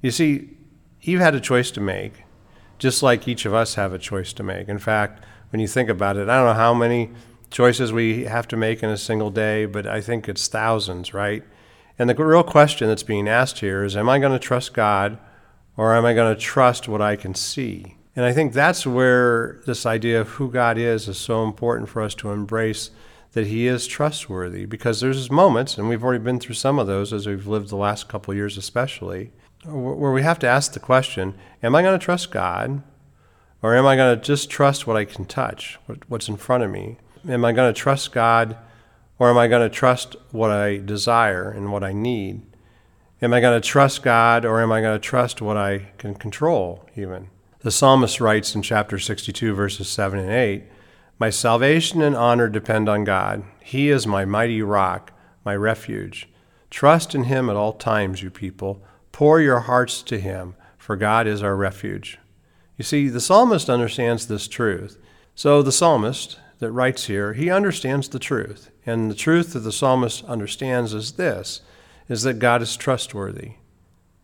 You 0.00 0.12
see, 0.12 0.56
Eve 1.02 1.18
had 1.18 1.34
a 1.34 1.40
choice 1.40 1.72
to 1.72 1.80
make, 1.80 2.22
just 2.78 3.02
like 3.02 3.26
each 3.26 3.44
of 3.44 3.52
us 3.52 3.74
have 3.74 3.92
a 3.92 3.98
choice 3.98 4.32
to 4.34 4.44
make. 4.44 4.68
In 4.68 4.78
fact, 4.78 5.24
when 5.50 5.58
you 5.58 5.66
think 5.66 5.88
about 5.88 6.16
it, 6.16 6.28
I 6.28 6.36
don't 6.36 6.46
know 6.46 6.54
how 6.54 6.72
many 6.72 7.10
choices 7.50 7.92
we 7.92 8.22
have 8.26 8.46
to 8.46 8.56
make 8.56 8.84
in 8.84 8.90
a 8.90 8.96
single 8.96 9.30
day, 9.30 9.66
but 9.66 9.84
I 9.84 10.00
think 10.00 10.28
it's 10.28 10.46
thousands, 10.46 11.12
right? 11.12 11.42
And 11.98 12.08
the 12.08 12.14
real 12.14 12.44
question 12.44 12.86
that's 12.86 13.02
being 13.02 13.26
asked 13.26 13.58
here 13.58 13.82
is 13.82 13.96
Am 13.96 14.08
I 14.08 14.20
going 14.20 14.30
to 14.30 14.38
trust 14.38 14.74
God 14.74 15.18
or 15.76 15.96
am 15.96 16.04
I 16.04 16.14
going 16.14 16.32
to 16.32 16.40
trust 16.40 16.86
what 16.86 17.02
I 17.02 17.16
can 17.16 17.34
see? 17.34 17.97
And 18.18 18.26
I 18.26 18.32
think 18.32 18.52
that's 18.52 18.84
where 18.84 19.60
this 19.64 19.86
idea 19.86 20.20
of 20.20 20.28
who 20.30 20.50
God 20.50 20.76
is 20.76 21.06
is 21.06 21.16
so 21.16 21.44
important 21.44 21.88
for 21.88 22.02
us 22.02 22.16
to 22.16 22.32
embrace 22.32 22.90
that 23.30 23.46
He 23.46 23.68
is 23.68 23.86
trustworthy 23.86 24.64
because 24.66 25.00
there's 25.00 25.30
moments, 25.30 25.78
and 25.78 25.88
we've 25.88 26.02
already 26.02 26.24
been 26.24 26.40
through 26.40 26.56
some 26.56 26.80
of 26.80 26.88
those 26.88 27.12
as 27.12 27.28
we've 27.28 27.46
lived 27.46 27.68
the 27.68 27.76
last 27.76 28.08
couple 28.08 28.34
years, 28.34 28.58
especially, 28.58 29.30
where 29.64 30.10
we 30.10 30.22
have 30.22 30.40
to 30.40 30.48
ask 30.48 30.72
the 30.72 30.80
question 30.80 31.36
Am 31.62 31.76
I 31.76 31.82
going 31.82 31.96
to 31.96 32.04
trust 32.04 32.32
God? 32.32 32.82
Or 33.62 33.76
am 33.76 33.86
I 33.86 33.94
going 33.94 34.18
to 34.18 34.20
just 34.20 34.50
trust 34.50 34.84
what 34.84 34.96
I 34.96 35.04
can 35.04 35.24
touch, 35.24 35.78
what's 36.08 36.28
in 36.28 36.38
front 36.38 36.64
of 36.64 36.72
me? 36.72 36.96
Am 37.28 37.44
I 37.44 37.52
going 37.52 37.72
to 37.72 37.80
trust 37.80 38.10
God? 38.10 38.56
Or 39.20 39.30
am 39.30 39.38
I 39.38 39.46
going 39.46 39.62
to 39.62 39.72
trust 39.72 40.16
what 40.32 40.50
I 40.50 40.78
desire 40.78 41.52
and 41.52 41.70
what 41.70 41.84
I 41.84 41.92
need? 41.92 42.42
Am 43.22 43.32
I 43.32 43.38
going 43.40 43.62
to 43.62 43.68
trust 43.68 44.02
God 44.02 44.44
or 44.44 44.60
am 44.60 44.72
I 44.72 44.80
going 44.80 45.00
to 45.00 45.08
trust 45.08 45.40
what 45.40 45.56
I 45.56 45.92
can 45.98 46.16
control, 46.16 46.84
even? 46.96 47.30
The 47.68 47.72
psalmist 47.72 48.18
writes 48.18 48.54
in 48.54 48.62
chapter 48.62 48.98
62, 48.98 49.52
verses 49.52 49.90
7 49.90 50.18
and 50.18 50.32
8 50.32 50.64
My 51.18 51.28
salvation 51.28 52.00
and 52.00 52.16
honor 52.16 52.48
depend 52.48 52.88
on 52.88 53.04
God. 53.04 53.42
He 53.62 53.90
is 53.90 54.06
my 54.06 54.24
mighty 54.24 54.62
rock, 54.62 55.12
my 55.44 55.54
refuge. 55.54 56.30
Trust 56.70 57.14
in 57.14 57.24
him 57.24 57.50
at 57.50 57.56
all 57.56 57.74
times, 57.74 58.22
you 58.22 58.30
people. 58.30 58.82
Pour 59.12 59.42
your 59.42 59.60
hearts 59.60 60.00
to 60.04 60.18
him, 60.18 60.54
for 60.78 60.96
God 60.96 61.26
is 61.26 61.42
our 61.42 61.54
refuge. 61.54 62.16
You 62.78 62.84
see, 62.84 63.10
the 63.10 63.20
psalmist 63.20 63.68
understands 63.68 64.28
this 64.28 64.48
truth. 64.48 64.98
So 65.34 65.60
the 65.60 65.70
psalmist 65.70 66.38
that 66.60 66.72
writes 66.72 67.04
here, 67.04 67.34
he 67.34 67.50
understands 67.50 68.08
the 68.08 68.18
truth. 68.18 68.70
And 68.86 69.10
the 69.10 69.14
truth 69.14 69.52
that 69.52 69.60
the 69.60 69.72
psalmist 69.72 70.24
understands 70.24 70.94
is 70.94 71.12
this 71.12 71.60
is 72.08 72.22
that 72.22 72.38
God 72.38 72.62
is 72.62 72.78
trustworthy. 72.78 73.56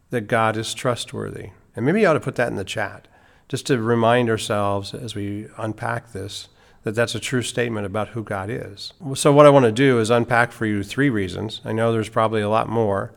That 0.09 0.29
God 0.29 0.57
is 0.57 0.73
trustworthy. 0.73 1.51
And 1.77 1.85
maybe 1.85 2.01
you 2.01 2.07
ought 2.07 2.15
to 2.15 2.21
put 2.21 2.37
that 2.37 2.49
in 2.49 2.57
the 2.57 2.65
chat, 2.65 3.07
just 3.49 3.67
to 3.67 3.79
remind 3.79 4.31
ourselves 4.31 4.95
as 4.95 5.15
we 5.15 5.49
unpack 5.59 6.13
this 6.13 6.49
that 6.85 6.95
that's 6.95 7.15
a 7.15 7.21
true 7.21 7.43
statement 7.43 7.87
about 7.87 8.09
who 8.09 8.23
God 8.23 8.51
is. 8.51 8.93
So, 9.15 9.33
what 9.33 9.47
I 9.47 9.51
want 9.51 9.65
to 9.65 9.73
do 9.73 9.99
is 9.99 10.11
unpack 10.11 10.53
for 10.53 10.67
you 10.67 10.83
three 10.83 11.09
reasons. 11.09 11.63
I 11.65 11.73
know 11.73 11.93
there's 11.93 12.11
probably 12.11 12.43
a 12.43 12.49
lot 12.49 12.69
more, 12.69 13.15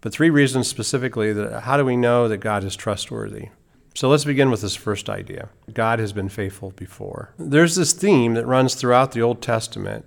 but 0.00 0.12
three 0.12 0.30
reasons 0.30 0.66
specifically 0.66 1.32
that 1.32 1.62
how 1.62 1.76
do 1.76 1.84
we 1.84 1.96
know 1.96 2.28
that 2.28 2.38
God 2.38 2.64
is 2.64 2.76
trustworthy? 2.76 3.50
So 3.96 4.08
let's 4.08 4.24
begin 4.24 4.50
with 4.50 4.60
this 4.60 4.74
first 4.74 5.08
idea. 5.08 5.50
God 5.72 6.00
has 6.00 6.12
been 6.12 6.28
faithful 6.28 6.72
before. 6.72 7.32
There's 7.38 7.76
this 7.76 7.92
theme 7.92 8.34
that 8.34 8.44
runs 8.44 8.74
throughout 8.74 9.12
the 9.12 9.22
Old 9.22 9.40
Testament. 9.40 10.04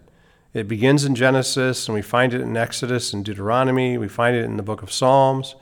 It 0.53 0.67
begins 0.67 1.05
in 1.05 1.15
Genesis, 1.15 1.87
and 1.87 1.95
we 1.95 2.01
find 2.01 2.33
it 2.33 2.41
in 2.41 2.57
Exodus 2.57 3.13
and 3.13 3.23
Deuteronomy. 3.23 3.97
We 3.97 4.09
find 4.09 4.35
it 4.35 4.43
in 4.43 4.57
the 4.57 4.63
book 4.63 4.83
of 4.83 4.91
Psalms, 4.91 5.55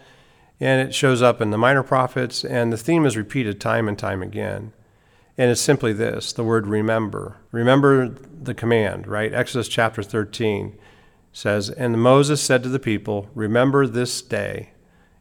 and 0.59 0.87
it 0.87 0.93
shows 0.93 1.21
up 1.21 1.41
in 1.41 1.51
the 1.51 1.57
minor 1.57 1.83
prophets, 1.83 2.43
and 2.43 2.71
the 2.71 2.77
theme 2.77 3.05
is 3.05 3.17
repeated 3.17 3.59
time 3.59 3.87
and 3.87 3.97
time 3.97 4.21
again. 4.21 4.71
And 5.37 5.51
it's 5.51 5.61
simply 5.61 5.91
this 5.91 6.31
the 6.31 6.43
word 6.43 6.67
remember. 6.67 7.37
Remember 7.51 8.07
the 8.09 8.53
command, 8.53 9.07
right? 9.07 9.33
Exodus 9.33 9.67
chapter 9.67 10.01
13 10.01 10.77
says, 11.33 11.69
And 11.69 12.01
Moses 12.01 12.41
said 12.41 12.63
to 12.63 12.69
the 12.69 12.79
people, 12.79 13.29
Remember 13.35 13.85
this 13.85 14.21
day 14.21 14.69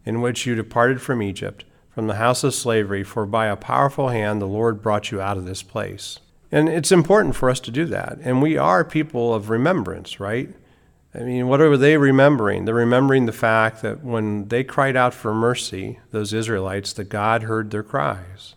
in 0.05 0.21
which 0.21 0.47
you 0.47 0.55
departed 0.55 1.03
from 1.03 1.23
Egypt, 1.23 1.65
from 1.91 2.07
the 2.07 2.15
house 2.15 2.45
of 2.45 2.55
slavery, 2.55 3.03
for 3.03 3.27
by 3.27 3.47
a 3.47 3.57
powerful 3.57 4.09
hand 4.09 4.41
the 4.41 4.47
Lord 4.47 4.83
brought 4.83 5.11
you 5.11 5.21
out 5.21 5.37
of 5.37 5.47
this 5.47 5.63
place. 5.63 6.21
And 6.53 6.69
it's 6.69 6.93
important 6.93 7.35
for 7.35 7.51
us 7.51 7.59
to 7.61 7.73
do 7.73 7.85
that. 7.87 8.19
And 8.23 8.41
we 8.41 8.57
are 8.57 8.85
people 8.85 9.35
of 9.35 9.51
remembrance, 9.51 10.21
right? 10.21 10.55
I 11.17 11.21
mean, 11.21 11.47
what 11.47 11.61
are 11.61 11.77
they 11.77 11.97
remembering? 11.97 12.65
They're 12.65 12.75
remembering 12.75 13.27
the 13.27 13.33
fact 13.33 13.83
that 13.83 14.03
when 14.03 14.49
they 14.49 14.65
cried 14.65 14.97
out 14.97 15.15
for 15.15 15.33
mercy, 15.33 16.01
those 16.11 16.33
Israelites, 16.33 16.93
that 16.95 17.09
God 17.09 17.45
heard 17.45 17.71
their 17.71 17.85
cries. 17.85 18.57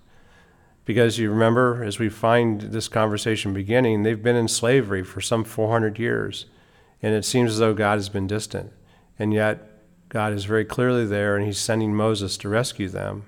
Because 0.84 1.20
you 1.20 1.30
remember, 1.30 1.84
as 1.84 2.00
we 2.00 2.10
find 2.10 2.62
this 2.62 2.88
conversation 2.88 3.54
beginning, 3.54 4.02
they've 4.02 4.24
been 4.24 4.36
in 4.36 4.48
slavery 4.48 5.04
for 5.04 5.22
some 5.22 5.44
400 5.44 6.00
years. 6.00 6.46
And 7.04 7.14
it 7.14 7.26
seems 7.26 7.52
as 7.52 7.58
though 7.60 7.76
God 7.76 7.96
has 7.96 8.10
been 8.10 8.26
distant. 8.26 8.72
And 9.20 9.34
yet, 9.34 9.70
God 10.10 10.34
is 10.34 10.46
very 10.46 10.66
clearly 10.66 11.06
there, 11.06 11.36
and 11.36 11.46
He's 11.46 11.60
sending 11.60 11.94
Moses 11.94 12.38
to 12.38 12.50
rescue 12.50 12.90
them. 12.90 13.26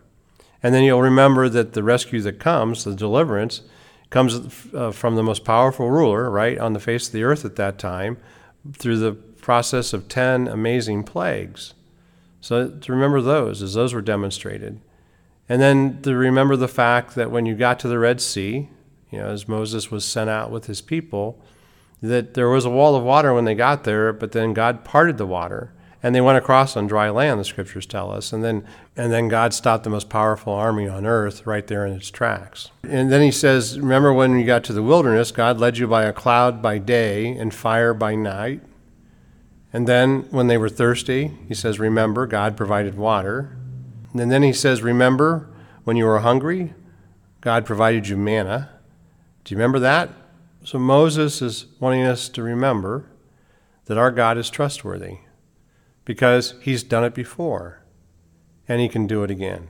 And 0.64 0.74
then 0.74 0.84
you'll 0.84 1.02
remember 1.02 1.50
that 1.50 1.74
the 1.74 1.84
rescue 1.84 2.22
that 2.22 2.40
comes, 2.40 2.84
the 2.84 2.96
deliverance, 2.96 3.62
comes 4.10 4.74
uh, 4.74 4.92
from 4.92 5.16
the 5.16 5.24
most 5.24 5.46
powerful 5.46 5.92
ruler, 5.92 6.32
right, 6.32 6.58
on 6.58 6.74
the 6.74 6.80
face 6.80 7.08
of 7.08 7.14
the 7.14 7.24
earth 7.24 7.46
at 7.46 7.58
that 7.58 7.78
time, 7.78 8.18
through 8.74 8.98
the 8.98 9.14
process 9.14 9.94
of 9.94 10.08
10 10.08 10.48
amazing 10.48 11.04
plagues. 11.04 11.74
So 12.42 12.70
to 12.70 12.92
remember 12.92 13.22
those 13.22 13.62
as 13.62 13.74
those 13.74 13.94
were 13.94 14.02
demonstrated. 14.02 14.80
And 15.48 15.62
then 15.62 16.02
to 16.04 16.16
remember 16.16 16.56
the 16.56 16.68
fact 16.68 17.16
that 17.16 17.32
when 17.32 17.46
you 17.46 17.56
got 17.56 17.80
to 17.80 17.88
the 17.88 18.00
Red 18.00 18.22
Sea, 18.22 18.70
you 19.10 19.20
know, 19.20 19.28
as 19.28 19.48
Moses 19.48 19.90
was 19.90 20.06
sent 20.06 20.30
out 20.30 20.52
with 20.52 20.68
his 20.68 20.82
people, 20.82 21.42
that 22.02 22.36
there 22.36 22.50
was 22.50 22.66
a 22.66 22.70
wall 22.70 22.96
of 22.96 23.04
water 23.04 23.34
when 23.34 23.46
they 23.46 23.56
got 23.56 23.84
there, 23.84 24.14
but 24.14 24.32
then 24.32 24.54
God 24.54 24.86
parted 24.86 25.18
the 25.18 25.26
water 25.26 25.74
and 26.02 26.16
they 26.16 26.22
went 26.22 26.38
across 26.38 26.78
on 26.78 26.88
dry 26.88 27.10
land 27.10 27.40
the 27.40 27.46
scriptures 27.46 27.86
tell 27.86 28.12
us. 28.12 28.32
And 28.32 28.44
then 28.44 28.66
and 28.96 29.12
then 29.12 29.28
god 29.28 29.54
stopped 29.54 29.84
the 29.84 29.90
most 29.90 30.10
powerful 30.10 30.54
army 30.54 30.88
on 30.88 31.06
earth 31.06 31.46
right 31.46 31.66
there 31.68 31.86
in 31.86 31.94
its 31.94 32.10
tracks. 32.10 32.72
And 32.84 33.12
then 33.12 33.22
he 33.22 33.32
says 33.32 33.80
remember 33.80 34.14
when 34.14 34.40
you 34.40 34.46
got 34.46 34.64
to 34.66 34.74
the 34.74 34.84
wilderness 34.84 35.32
god 35.32 35.60
led 35.60 35.78
you 35.78 35.88
by 35.88 36.04
a 36.04 36.14
cloud 36.14 36.62
by 36.62 36.78
day 36.78 37.28
and 37.28 37.54
fire 37.54 37.94
by 37.94 38.16
night? 38.16 38.62
And 39.72 39.88
then 39.88 40.22
when 40.32 40.48
they 40.48 40.58
were 40.58 40.70
thirsty 40.70 41.38
he 41.48 41.54
says 41.54 41.80
remember 41.80 42.26
god 42.26 42.56
provided 42.56 42.96
water. 42.96 43.56
And 44.14 44.32
then 44.32 44.44
he 44.44 44.54
says 44.54 44.82
remember 44.82 45.50
when 45.84 45.98
you 45.98 46.06
were 46.06 46.20
hungry 46.20 46.74
god 47.42 47.66
provided 47.66 48.08
you 48.08 48.18
manna. 48.18 48.70
Do 49.44 49.54
you 49.54 49.58
remember 49.58 49.80
that? 49.80 50.10
So 50.64 50.80
moses 50.80 51.42
is 51.42 51.66
wanting 51.80 52.04
us 52.04 52.30
to 52.30 52.44
remember 52.44 53.06
that 53.86 53.98
our 53.98 54.12
god 54.12 54.38
is 54.38 54.50
trustworthy 54.50 55.20
because 56.10 56.56
he's 56.60 56.82
done 56.82 57.04
it 57.04 57.14
before 57.14 57.84
and 58.68 58.82
he 58.82 58.90
can 58.90 59.06
do 59.06 59.22
it 59.22 59.30
again. 59.30 59.68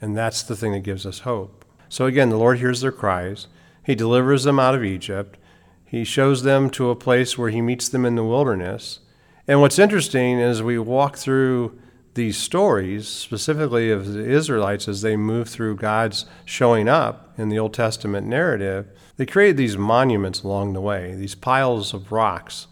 And 0.00 0.16
that's 0.16 0.44
the 0.44 0.54
thing 0.54 0.70
that 0.70 0.84
gives 0.84 1.04
us 1.04 1.18
hope. 1.18 1.64
So 1.88 2.06
again, 2.06 2.28
the 2.28 2.36
Lord 2.36 2.60
hears 2.60 2.80
their 2.80 2.92
cries. 2.92 3.48
He 3.84 3.96
delivers 3.96 4.44
them 4.44 4.60
out 4.60 4.76
of 4.76 4.84
Egypt. 4.84 5.36
He 5.84 6.04
shows 6.04 6.44
them 6.44 6.70
to 6.70 6.90
a 6.90 6.94
place 6.94 7.36
where 7.36 7.50
he 7.50 7.60
meets 7.60 7.88
them 7.88 8.06
in 8.06 8.14
the 8.14 8.22
wilderness. 8.22 9.00
And 9.48 9.60
what's 9.60 9.80
interesting 9.80 10.38
is 10.38 10.62
we 10.62 10.78
walk 10.78 11.16
through 11.16 11.76
these 12.14 12.36
stories, 12.36 13.08
specifically 13.08 13.90
of 13.90 14.12
the 14.12 14.30
Israelites 14.30 14.86
as 14.86 15.02
they 15.02 15.16
move 15.16 15.48
through 15.48 15.74
God's 15.74 16.24
showing 16.44 16.88
up 16.88 17.36
in 17.36 17.48
the 17.48 17.58
Old 17.58 17.74
Testament 17.74 18.28
narrative, 18.28 18.86
they 19.16 19.26
created 19.26 19.56
these 19.56 19.76
monuments 19.76 20.44
along 20.44 20.74
the 20.74 20.80
way, 20.80 21.16
these 21.16 21.34
piles 21.34 21.92
of 21.92 22.12
rocks 22.12 22.68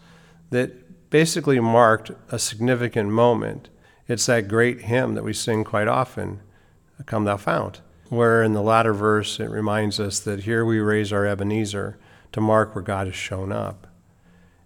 that 0.51 0.86
basically 1.09 1.59
marked 1.59 2.11
a 2.29 2.39
significant 2.39 3.09
moment. 3.09 3.69
It's 4.07 4.25
that 4.25 4.47
great 4.47 4.81
hymn 4.81 5.13
that 5.15 5.23
we 5.23 5.33
sing 5.33 5.63
quite 5.63 5.87
often, 5.87 6.41
Come 7.05 7.25
Thou 7.25 7.37
Fount, 7.37 7.81
where 8.09 8.41
in 8.43 8.53
the 8.53 8.61
latter 8.61 8.93
verse 8.93 9.39
it 9.39 9.49
reminds 9.49 9.99
us 9.99 10.19
that 10.19 10.41
here 10.41 10.65
we 10.65 10.79
raise 10.79 11.13
our 11.13 11.25
Ebenezer 11.25 11.97
to 12.31 12.41
mark 12.41 12.73
where 12.73 12.83
God 12.83 13.07
has 13.07 13.15
shown 13.15 13.51
up. 13.51 13.87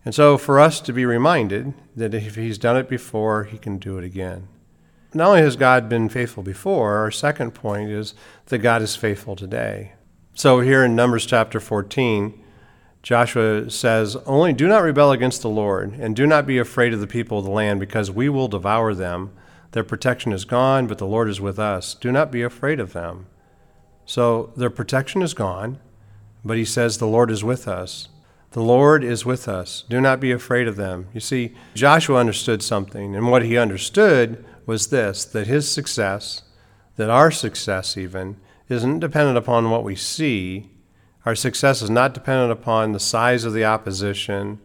And 0.03 0.15
so 0.15 0.37
for 0.37 0.59
us 0.59 0.81
to 0.81 0.93
be 0.93 1.05
reminded 1.05 1.73
that 1.95 2.13
if 2.13 2.35
He's 2.35 2.57
done 2.57 2.77
it 2.77 2.89
before, 2.89 3.43
He 3.43 3.57
can 3.57 3.77
do 3.77 3.97
it 3.97 4.03
again. 4.03 4.47
Not 5.13 5.27
only 5.29 5.41
has 5.41 5.55
God 5.55 5.89
been 5.89 6.09
faithful 6.09 6.41
before, 6.41 6.95
our 6.97 7.11
second 7.11 7.51
point 7.51 7.89
is 7.89 8.13
that 8.45 8.59
God 8.59 8.81
is 8.81 8.95
faithful 8.95 9.35
today. 9.35 9.93
So 10.33 10.61
here 10.61 10.85
in 10.85 10.95
Numbers 10.95 11.25
chapter 11.25 11.59
14, 11.59 12.41
Joshua 13.03 13.69
says, 13.69 14.15
Only 14.25 14.53
do 14.53 14.67
not 14.67 14.83
rebel 14.83 15.11
against 15.11 15.41
the 15.41 15.49
Lord, 15.49 15.93
and 15.93 16.15
do 16.15 16.27
not 16.27 16.45
be 16.45 16.57
afraid 16.57 16.93
of 16.93 16.99
the 16.99 17.07
people 17.07 17.39
of 17.39 17.45
the 17.45 17.51
land, 17.51 17.79
because 17.79 18.11
we 18.11 18.29
will 18.29 18.47
devour 18.47 18.93
them. 18.93 19.31
Their 19.71 19.83
protection 19.83 20.33
is 20.33 20.45
gone, 20.45 20.87
but 20.87 20.97
the 20.97 21.07
Lord 21.07 21.29
is 21.29 21.41
with 21.41 21.57
us. 21.57 21.93
Do 21.95 22.11
not 22.11 22.31
be 22.31 22.41
afraid 22.41 22.79
of 22.79 22.93
them. 22.93 23.27
So 24.05 24.51
their 24.55 24.69
protection 24.69 25.21
is 25.21 25.33
gone, 25.33 25.79
but 26.43 26.57
he 26.57 26.65
says, 26.65 26.97
The 26.97 27.07
Lord 27.07 27.31
is 27.31 27.43
with 27.43 27.67
us. 27.67 28.09
The 28.51 28.61
Lord 28.61 29.03
is 29.03 29.25
with 29.25 29.47
us. 29.47 29.85
Do 29.89 30.01
not 30.01 30.19
be 30.19 30.31
afraid 30.31 30.67
of 30.67 30.75
them. 30.75 31.07
You 31.13 31.21
see, 31.21 31.55
Joshua 31.73 32.19
understood 32.19 32.61
something, 32.61 33.15
and 33.15 33.31
what 33.31 33.43
he 33.43 33.57
understood 33.57 34.43
was 34.65 34.87
this 34.87 35.25
that 35.25 35.47
his 35.47 35.71
success, 35.71 36.43
that 36.97 37.09
our 37.09 37.31
success 37.31 37.97
even, 37.97 38.37
isn't 38.69 38.99
dependent 38.99 39.37
upon 39.37 39.69
what 39.69 39.83
we 39.83 39.95
see, 39.95 40.69
our 41.25 41.35
success 41.35 41.81
is 41.81 41.89
not 41.89 42.13
dependent 42.13 42.51
upon 42.51 42.91
the 42.91 42.99
size 42.99 43.43
of 43.43 43.53
the 43.53 43.65
opposition, 43.65 44.59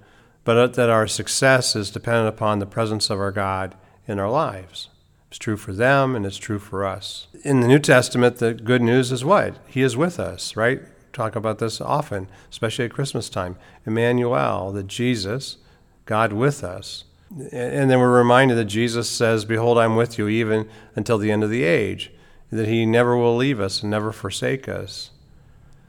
but 0.45 0.75
that 0.75 0.91
our 0.91 1.07
success 1.07 1.77
is 1.77 1.91
dependent 1.91 2.29
upon 2.29 2.59
the 2.59 2.67
presence 2.67 3.11
of 3.11 3.19
our 3.19 3.33
God 3.33 3.75
in 4.07 4.19
our 4.19 4.31
lives. 4.31 4.89
It's 5.29 5.39
true 5.39 5.57
for 5.57 5.73
them 5.73 6.15
and 6.15 6.25
it's 6.25 6.39
true 6.39 6.59
for 6.59 6.87
us. 6.87 7.27
In 7.45 7.61
the 7.61 7.69
New 7.69 7.79
Testament, 7.79 8.37
the 8.37 8.55
good 8.55 8.81
news 8.81 9.13
is 9.13 9.25
what? 9.25 9.57
He 9.67 9.83
is 9.83 9.97
with 9.97 10.19
us, 10.19 10.57
right? 10.57 10.81
Talk 11.13 11.37
about 11.37 11.59
this 11.59 11.81
often, 11.81 12.29
especially 12.51 12.85
at 12.85 12.93
Christmas 12.93 13.29
time. 13.29 13.57
Emmanuel, 13.85 14.73
that 14.73 14.87
Jesus, 14.87 15.59
God 16.05 16.33
with 16.33 16.63
us. 16.63 17.05
And 17.31 17.91
then 17.91 17.99
we're 17.99 18.17
reminded 18.17 18.57
that 18.57 18.67
Jesus 18.67 19.11
says, 19.11 19.45
Behold, 19.45 19.79
I'm 19.79 19.97
with 19.97 20.17
you 20.17 20.29
even 20.29 20.69
until 20.95 21.19
the 21.19 21.33
end 21.33 21.43
of 21.43 21.51
the 21.51 21.65
age, 21.65 22.13
that 22.51 22.69
he 22.69 22.87
never 22.87 23.17
will 23.17 23.37
leave 23.37 23.61
us 23.61 23.83
and 23.83 23.91
never 23.91 24.13
forsake 24.13 24.69
us. 24.69 25.11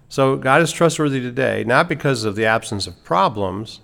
So 0.09 0.37
God 0.37 0.61
is 0.61 0.71
trustworthy 0.71 1.19
today, 1.19 1.63
not 1.65 1.89
because 1.89 2.23
of 2.23 2.35
the 2.35 2.45
absence 2.45 2.87
of 2.87 3.03
problems, 3.03 3.81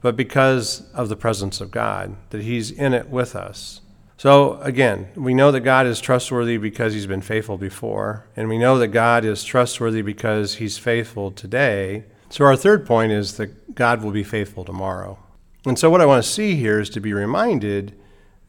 but 0.00 0.16
because 0.16 0.90
of 0.92 1.08
the 1.08 1.16
presence 1.16 1.60
of 1.60 1.70
God, 1.70 2.16
that 2.30 2.42
He's 2.42 2.70
in 2.70 2.92
it 2.92 3.08
with 3.08 3.36
us. 3.36 3.80
So 4.16 4.58
again, 4.60 5.08
we 5.14 5.32
know 5.32 5.50
that 5.52 5.60
God 5.60 5.86
is 5.86 6.00
trustworthy 6.00 6.56
because 6.56 6.92
He's 6.92 7.06
been 7.06 7.22
faithful 7.22 7.56
before, 7.56 8.26
and 8.36 8.48
we 8.48 8.58
know 8.58 8.78
that 8.78 8.88
God 8.88 9.24
is 9.24 9.44
trustworthy 9.44 10.02
because 10.02 10.56
He's 10.56 10.76
faithful 10.76 11.30
today. 11.30 12.04
So 12.30 12.44
our 12.44 12.56
third 12.56 12.86
point 12.86 13.12
is 13.12 13.36
that 13.36 13.74
God 13.74 14.02
will 14.02 14.10
be 14.10 14.24
faithful 14.24 14.64
tomorrow. 14.64 15.18
And 15.66 15.78
so 15.78 15.90
what 15.90 16.00
I 16.00 16.06
want 16.06 16.24
to 16.24 16.30
see 16.30 16.56
here 16.56 16.80
is 16.80 16.90
to 16.90 17.00
be 17.00 17.12
reminded 17.12 17.94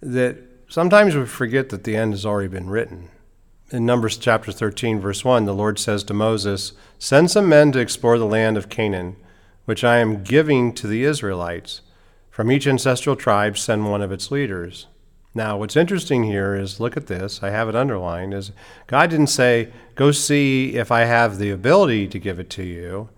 that 0.02 0.38
sometimes 0.70 1.16
we 1.16 1.26
forget 1.26 1.70
that 1.70 1.84
the 1.84 1.96
end 1.96 2.14
has 2.14 2.26
already 2.26 2.48
been 2.48 2.70
written 2.70 3.10
in 3.72 3.86
Numbers 3.86 4.18
chapter 4.18 4.52
13, 4.52 5.00
verse 5.00 5.24
1, 5.24 5.46
the 5.46 5.54
Lord 5.54 5.80
says 5.80 6.04
to 6.04 6.14
Moses, 6.14 6.74
Send 7.00 7.32
some 7.32 7.48
men 7.48 7.72
to 7.72 7.80
explore 7.80 8.18
the 8.18 8.26
land 8.26 8.58
of 8.58 8.70
Canaan, 8.70 9.16
which 9.66 9.84
I 9.84 9.98
am 9.98 10.24
giving 10.24 10.74
to 10.74 10.88
the 10.88 11.04
Israelites. 11.04 11.82
From 12.30 12.52
each 12.52 12.68
ancestral 12.68 13.16
tribe, 13.16 13.58
send 13.58 13.90
one 13.90 14.02
of 14.02 14.12
its 14.12 14.30
leaders. 14.30 14.88
Now, 15.34 15.58
what's 15.58 15.78
interesting 15.78 16.26
here 16.26 16.54
is 16.54 16.82
look 16.82 16.98
at 16.98 17.08
this, 17.08 17.42
I 17.42 17.52
have 17.52 17.70
it 17.70 17.76
underlined, 17.76 18.34
is 18.34 18.52
God 18.88 19.10
didn't 19.10 19.28
say, 19.28 19.72
Go 19.96 20.12
see 20.12 20.76
if 20.76 20.92
I 20.92 21.02
have 21.02 21.38
the 21.38 21.52
ability 21.52 22.10
to 22.10 22.20
give 22.20 22.40
it 22.40 22.50
to 22.52 22.64
you. 22.64 23.10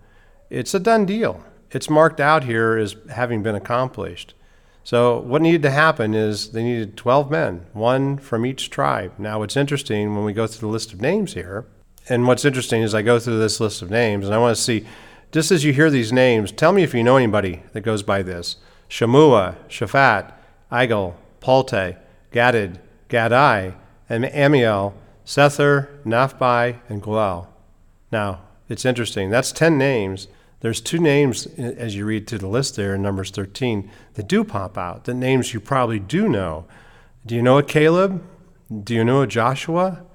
It's 0.50 0.74
a 0.74 0.80
done 0.80 1.04
deal. 1.04 1.42
It's 1.72 1.90
marked 1.90 2.20
out 2.20 2.44
here 2.44 2.76
as 2.76 2.94
having 3.10 3.42
been 3.42 3.56
accomplished. 3.56 4.34
So, 4.84 5.18
what 5.20 5.40
needed 5.40 5.62
to 5.62 5.70
happen 5.70 6.12
is 6.14 6.50
they 6.50 6.62
needed 6.62 6.96
12 6.96 7.30
men, 7.30 7.64
one 7.72 8.18
from 8.18 8.44
each 8.44 8.68
tribe. 8.68 9.14
Now, 9.16 9.38
what's 9.38 9.56
interesting 9.56 10.14
when 10.14 10.26
we 10.26 10.34
go 10.34 10.46
through 10.46 10.68
the 10.68 10.72
list 10.72 10.92
of 10.92 11.00
names 11.00 11.32
here, 11.32 11.64
and 12.06 12.26
what's 12.26 12.44
interesting 12.44 12.82
is 12.82 12.94
I 12.94 13.00
go 13.00 13.18
through 13.18 13.38
this 13.38 13.60
list 13.60 13.80
of 13.80 13.90
names 13.90 14.26
and 14.26 14.34
I 14.34 14.38
want 14.38 14.54
to 14.54 14.62
see, 14.62 14.86
just 15.32 15.50
as 15.50 15.64
you 15.64 15.72
hear 15.72 15.88
these 15.88 16.12
names, 16.12 16.52
tell 16.52 16.72
me 16.72 16.82
if 16.82 16.92
you 16.92 17.02
know 17.02 17.16
anybody 17.16 17.62
that 17.72 17.80
goes 17.80 18.02
by 18.02 18.22
this 18.22 18.56
Shammua, 18.90 19.56
Shaphat, 19.68 20.32
Igal, 20.70 21.14
Palti, 21.40 21.96
Gadid, 22.30 22.78
Gadai, 23.08 23.74
and 24.08 24.24
Ammiel, 24.24 24.92
Sethur, 25.24 25.88
Naphbai, 26.04 26.78
and 26.90 27.02
Guel. 27.02 27.46
Now, 28.12 28.42
it's 28.68 28.84
interesting. 28.84 29.30
That's 29.30 29.50
10 29.50 29.78
names 29.78 30.28
there's 30.64 30.80
two 30.80 30.98
names 30.98 31.44
as 31.58 31.94
you 31.94 32.06
read 32.06 32.26
through 32.26 32.38
the 32.38 32.48
list 32.48 32.74
there 32.74 32.94
in 32.94 33.02
Numbers 33.02 33.30
13 33.30 33.90
that 34.14 34.26
do 34.26 34.42
pop 34.42 34.78
out, 34.78 35.04
the 35.04 35.12
names 35.12 35.52
you 35.52 35.60
probably 35.60 35.98
do 35.98 36.26
know. 36.26 36.64
Do 37.26 37.34
you 37.34 37.42
know 37.42 37.58
a 37.58 37.62
Caleb? 37.62 38.24
Do 38.82 38.94
you 38.94 39.04
know 39.04 39.20
a 39.20 39.26
Joshua? 39.26 40.06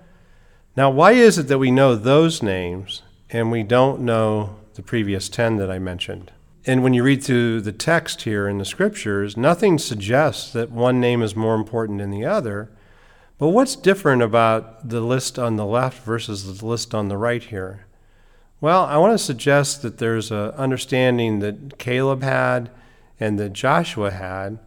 Now, 0.76 0.90
why 0.90 1.12
is 1.12 1.38
it 1.38 1.50
that 1.50 1.60
we 1.60 1.70
know 1.70 1.96
those 1.96 2.42
names 2.42 3.04
and 3.30 3.52
we 3.52 3.62
don't 3.62 4.02
know 4.02 4.56
the 4.74 4.82
previous 4.82 5.30
10 5.30 5.58
that 5.58 5.70
I 5.70 5.78
mentioned? 5.78 6.32
And 6.66 6.82
when 6.82 6.96
you 6.96 7.04
read 7.04 7.24
through 7.24 7.62
the 7.62 7.72
text 7.72 8.24
here 8.24 8.48
in 8.48 8.58
the 8.58 8.66
scriptures, 8.66 9.38
nothing 9.38 9.78
suggests 9.78 10.52
that 10.54 10.72
one 10.72 11.00
name 11.00 11.22
is 11.22 11.36
more 11.36 11.54
important 11.54 12.00
than 12.00 12.10
the 12.10 12.26
other. 12.26 12.72
But 13.38 13.50
what's 13.50 13.76
different 13.76 14.24
about 14.24 14.90
the 14.90 15.02
list 15.02 15.38
on 15.38 15.58
the 15.58 15.66
left 15.68 16.04
versus 16.04 16.58
the 16.58 16.66
list 16.66 16.96
on 16.96 17.08
the 17.08 17.18
right 17.18 17.44
here? 17.44 17.86
Well, 18.62 18.84
I 18.84 18.98
want 18.98 19.14
to 19.14 19.24
suggest 19.24 19.84
that 19.84 20.00
there's 20.00 20.32
an 20.32 20.52
understanding 20.52 21.40
that 21.40 21.78
Caleb 21.78 22.24
had 22.24 22.70
and 23.18 23.40
that 23.40 23.54
Joshua 23.54 24.12
had, 24.12 24.60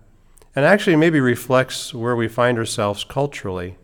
and 0.57 0.65
actually 0.65 0.97
maybe 0.97 1.21
reflects 1.21 1.93
where 1.93 2.17
we 2.17 2.27
find 2.27 2.57
ourselves 2.57 3.05
culturally. 3.05 3.77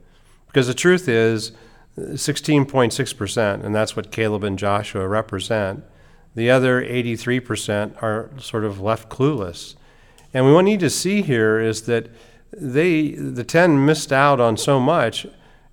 Because 0.47 0.67
the 0.67 0.73
truth 0.73 1.09
is 1.09 1.53
16.6%, 1.99 3.65
and 3.65 3.75
that's 3.75 3.97
what 3.97 4.11
Caleb 4.11 4.45
and 4.45 4.59
Joshua 4.59 5.07
represent. 5.07 5.85
The 6.35 6.51
other 6.51 6.83
83% 6.83 8.03
are 8.03 8.31
sort 8.39 8.65
of 8.65 8.81
left 8.81 9.11
clueless. 9.11 9.75
And 10.33 10.47
what 10.47 10.65
we 10.65 10.71
need 10.71 10.81
to 10.81 10.91
see 10.91 11.21
here 11.21 11.61
is 11.61 11.83
that 11.83 12.09
they, 12.51 13.11
the 13.11 13.45
10 13.45 13.85
missed 13.85 14.13
out 14.13 14.41
on 14.41 14.57
so 14.57 14.81
much, 14.81 15.27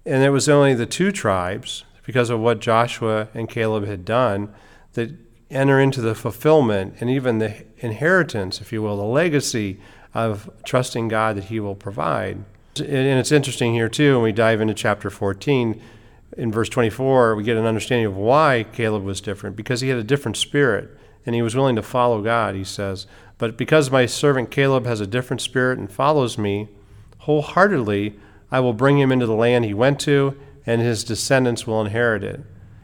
and 0.06 0.24
it 0.24 0.32
was 0.32 0.50
only 0.50 0.74
the 0.74 0.86
two 0.86 1.14
tribes, 1.14 1.86
because 2.06 2.30
of 2.30 2.40
what 2.40 2.60
Joshua 2.60 3.28
and 3.34 3.50
Caleb 3.50 3.86
had 3.86 4.06
done, 4.06 4.54
that 4.94 5.12
enter 5.50 5.80
into 5.80 6.02
the 6.02 6.16
fulfillment 6.16 6.96
and 7.00 7.10
even 7.10 7.40
the 7.40 7.66
inheritance, 7.80 8.62
if 8.62 8.72
you 8.72 8.82
will, 8.82 8.98
the 8.98 9.04
legacy 9.04 9.80
of 10.14 10.50
trusting 10.64 11.08
God 11.08 11.36
that 11.38 11.46
He 11.46 11.60
will 11.60 11.76
provide. 11.76 12.44
And 12.78 13.20
it's 13.20 13.32
interesting 13.32 13.74
here, 13.74 13.90
too, 13.90 14.16
when 14.16 14.24
we 14.24 14.32
dive 14.32 14.62
into 14.62 14.74
chapter 14.74 15.10
14. 15.10 15.82
In 16.38 16.52
verse 16.52 16.68
24, 16.68 17.36
we 17.36 17.44
get 17.44 17.56
an 17.56 17.66
understanding 17.66 18.06
of 18.06 18.18
why 18.18 18.66
Caleb 18.74 19.04
was 19.04 19.22
different, 19.22 19.56
because 19.56 19.82
he 19.82 19.90
had 19.90 19.98
a 19.98 20.04
different 20.04 20.36
spirit 20.36 20.90
and 21.26 21.34
he 21.34 21.42
was 21.42 21.56
willing 21.56 21.76
to 21.78 21.82
follow 21.82 22.22
God, 22.22 22.56
he 22.56 22.64
says. 22.64 23.08
But 23.38 23.58
because 23.58 23.90
my 23.90 24.06
servant 24.06 24.52
Caleb 24.52 24.86
has 24.86 25.02
a 25.02 25.08
different 25.08 25.42
spirit 25.42 25.80
and 25.80 25.92
follows 25.92 26.38
me 26.38 26.68
wholeheartedly, 27.20 28.20
I 28.52 28.60
will 28.60 28.74
bring 28.74 29.00
him 29.00 29.12
into 29.12 29.26
the 29.26 29.34
land 29.34 29.66
he 29.66 29.74
went 29.74 30.00
to, 30.02 30.38
and 30.66 30.82
his 30.82 31.04
descendants 31.04 31.68
will 31.68 31.82
inherit 31.82 32.24
it. 32.24 32.42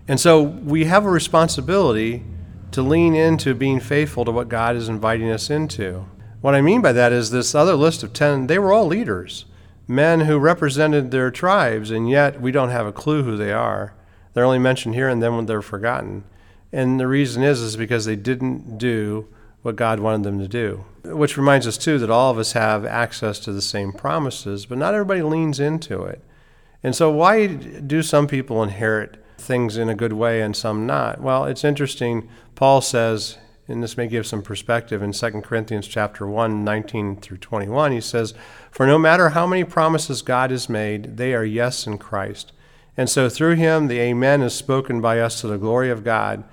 And 0.07 0.19
so 0.19 0.41
we 0.41 0.85
have 0.85 1.05
a 1.05 1.09
responsibility 1.09 2.23
to 2.71 2.81
lean 2.81 3.15
into 3.15 3.53
being 3.53 3.79
faithful 3.79 4.25
to 4.25 4.31
what 4.31 4.49
God 4.49 4.75
is 4.75 4.89
inviting 4.89 5.29
us 5.29 5.49
into. 5.49 6.05
What 6.41 6.55
I 6.55 6.61
mean 6.61 6.81
by 6.81 6.91
that 6.93 7.11
is 7.11 7.31
this 7.31 7.53
other 7.53 7.75
list 7.75 8.03
of 8.03 8.13
10, 8.13 8.47
they 8.47 8.59
were 8.59 8.73
all 8.73 8.87
leaders 8.87 9.45
men 9.91 10.21
who 10.21 10.39
represented 10.39 11.11
their 11.11 11.29
tribes, 11.29 11.91
and 11.91 12.09
yet 12.09 12.41
we 12.41 12.51
don't 12.51 12.69
have 12.69 12.87
a 12.87 12.93
clue 12.93 13.23
who 13.23 13.35
they 13.35 13.51
are. 13.51 13.93
They're 14.33 14.45
only 14.45 14.59
mentioned 14.59 14.95
here 14.95 15.09
and 15.09 15.21
then 15.21 15.35
when 15.35 15.45
they're 15.45 15.61
forgotten. 15.61 16.23
And 16.71 16.99
the 16.99 17.07
reason 17.07 17.43
is 17.43 17.59
is 17.59 17.75
because 17.75 18.05
they 18.05 18.15
didn't 18.15 18.77
do 18.77 19.27
what 19.61 19.75
God 19.75 19.99
wanted 19.99 20.23
them 20.23 20.39
to 20.39 20.47
do. 20.47 20.85
Which 21.03 21.37
reminds 21.37 21.67
us 21.67 21.77
too 21.77 21.99
that 21.99 22.09
all 22.09 22.31
of 22.31 22.37
us 22.37 22.53
have 22.53 22.85
access 22.85 23.39
to 23.41 23.51
the 23.51 23.61
same 23.61 23.91
promises, 23.91 24.65
but 24.65 24.77
not 24.77 24.93
everybody 24.93 25.21
leans 25.21 25.59
into 25.59 26.03
it. 26.03 26.23
And 26.83 26.95
so 26.95 27.11
why 27.11 27.47
do 27.47 28.01
some 28.01 28.27
people 28.27 28.63
inherit 28.63 29.23
things 29.37 29.77
in 29.77 29.89
a 29.89 29.95
good 29.95 30.13
way 30.13 30.41
and 30.41 30.55
some 30.55 30.85
not? 30.85 31.21
Well, 31.21 31.45
it's 31.45 31.63
interesting. 31.63 32.29
Paul 32.55 32.81
says 32.81 33.37
and 33.71 33.81
this 33.81 33.97
may 33.97 34.07
give 34.07 34.27
some 34.27 34.41
perspective 34.41 35.01
in 35.01 35.13
2 35.13 35.41
Corinthians 35.41 35.87
chapter 35.87 36.27
1, 36.27 36.63
19 36.63 37.15
through 37.17 37.37
21, 37.37 37.91
he 37.91 38.01
says, 38.01 38.33
For 38.69 38.85
no 38.85 38.99
matter 38.99 39.29
how 39.29 39.47
many 39.47 39.63
promises 39.63 40.21
God 40.21 40.51
has 40.51 40.69
made, 40.69 41.17
they 41.17 41.33
are 41.33 41.45
yes 41.45 41.87
in 41.87 41.97
Christ. 41.97 42.51
And 42.97 43.09
so 43.09 43.29
through 43.29 43.55
him 43.55 43.87
the 43.87 43.99
Amen 43.99 44.41
is 44.41 44.53
spoken 44.53 45.01
by 45.01 45.19
us 45.19 45.41
to 45.41 45.47
the 45.47 45.57
glory 45.57 45.89
of 45.89 46.03
God. 46.03 46.43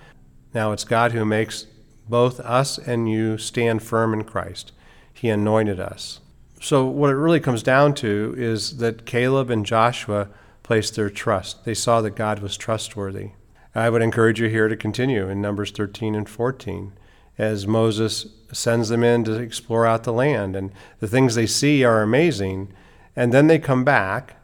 Now 0.55 0.73
it's 0.73 0.85
God 0.85 1.13
who 1.13 1.25
makes 1.25 1.67
both 2.09 2.41
us 2.41 2.79
and 2.79 3.11
you 3.11 3.37
stand 3.37 3.83
firm 3.83 4.15
in 4.15 4.25
Christ. 4.25 4.73
He 5.13 5.29
anointed 5.29 5.81
us. 5.81 6.21
So 6.61 6.87
what 6.87 7.11
it 7.11 7.17
really 7.17 7.41
comes 7.41 7.63
down 7.63 7.95
to 7.95 8.35
is 8.37 8.79
that 8.79 9.07
Caleb 9.07 9.51
and 9.51 9.65
Joshua 9.65 10.29
placed 10.63 10.97
their 10.97 11.11
trust. 11.11 11.65
They 11.65 11.75
saw 11.75 12.01
that 12.01 12.17
God 12.17 12.41
was 12.41 12.57
trustworthy. 12.57 13.31
I 13.75 13.91
would 13.91 14.03
encourage 14.03 14.41
you 14.41 14.49
here 14.49 14.69
to 14.69 14.77
continue 14.77 15.29
in 15.29 15.41
Numbers 15.41 15.71
13 15.71 16.15
and 16.15 16.29
14 16.29 16.93
as 17.39 17.67
Moses 17.67 18.27
sends 18.53 18.89
them 18.89 19.05
in 19.05 19.23
to 19.25 19.35
explore 19.35 19.87
out 19.87 20.03
the 20.03 20.13
land. 20.13 20.57
And 20.57 20.73
the 20.99 21.07
things 21.07 21.35
they 21.35 21.47
see 21.47 21.85
are 21.85 22.03
amazing. 22.03 22.73
And 23.15 23.33
then 23.33 23.47
they 23.47 23.59
come 23.59 23.85
back. 23.85 24.37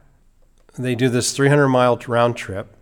They 0.79 0.95
do 0.95 1.09
this 1.09 1.35
300 1.35 1.69
mile 1.69 2.01
round 2.07 2.37
trip. 2.37 2.77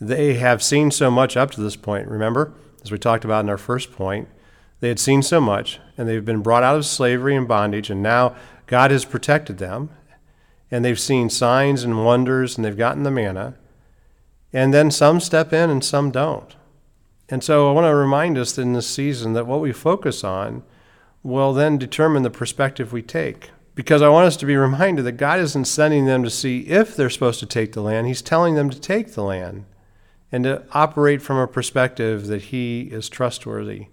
They 0.00 0.34
have 0.34 0.62
seen 0.62 0.90
so 0.90 1.10
much 1.10 1.36
up 1.36 1.50
to 1.52 1.60
this 1.60 1.76
point, 1.76 2.08
remember? 2.08 2.54
As 2.82 2.90
we 2.90 2.98
talked 2.98 3.24
about 3.24 3.44
in 3.44 3.50
our 3.50 3.58
first 3.58 3.92
point, 3.92 4.28
they 4.80 4.88
had 4.88 4.98
seen 4.98 5.22
so 5.22 5.40
much, 5.40 5.80
and 5.96 6.06
they've 6.06 6.24
been 6.24 6.42
brought 6.42 6.62
out 6.62 6.76
of 6.76 6.84
slavery 6.84 7.34
and 7.36 7.48
bondage, 7.48 7.88
and 7.88 8.02
now 8.02 8.34
God 8.66 8.90
has 8.90 9.04
protected 9.04 9.58
them. 9.58 9.90
And 10.70 10.84
they've 10.84 10.98
seen 10.98 11.30
signs 11.30 11.84
and 11.84 12.04
wonders, 12.04 12.56
and 12.56 12.64
they've 12.64 12.76
gotten 12.76 13.02
the 13.02 13.10
manna. 13.10 13.54
And 14.52 14.72
then 14.72 14.90
some 14.90 15.20
step 15.20 15.52
in 15.52 15.70
and 15.70 15.84
some 15.84 16.10
don't. 16.10 16.56
And 17.28 17.42
so 17.42 17.68
I 17.68 17.72
want 17.72 17.86
to 17.86 17.94
remind 17.94 18.38
us 18.38 18.58
in 18.58 18.72
this 18.72 18.88
season 18.88 19.32
that 19.32 19.46
what 19.46 19.60
we 19.60 19.72
focus 19.72 20.24
on 20.24 20.62
will 21.22 21.52
then 21.52 21.78
determine 21.78 22.22
the 22.22 22.30
perspective 22.30 22.92
we 22.92 23.02
take. 23.02 23.50
Because 23.74 24.02
I 24.02 24.08
want 24.08 24.26
us 24.26 24.36
to 24.36 24.46
be 24.46 24.56
reminded 24.56 25.04
that 25.04 25.12
God 25.12 25.40
isn't 25.40 25.64
sending 25.64 26.06
them 26.06 26.22
to 26.22 26.30
see 26.30 26.60
if 26.60 26.94
they're 26.94 27.10
supposed 27.10 27.40
to 27.40 27.46
take 27.46 27.72
the 27.72 27.80
land, 27.80 28.06
He's 28.06 28.22
telling 28.22 28.54
them 28.54 28.70
to 28.70 28.78
take 28.78 29.14
the 29.14 29.24
land 29.24 29.64
and 30.30 30.44
to 30.44 30.62
operate 30.72 31.22
from 31.22 31.38
a 31.38 31.48
perspective 31.48 32.26
that 32.28 32.42
He 32.42 32.82
is 32.82 33.08
trustworthy. 33.08 33.88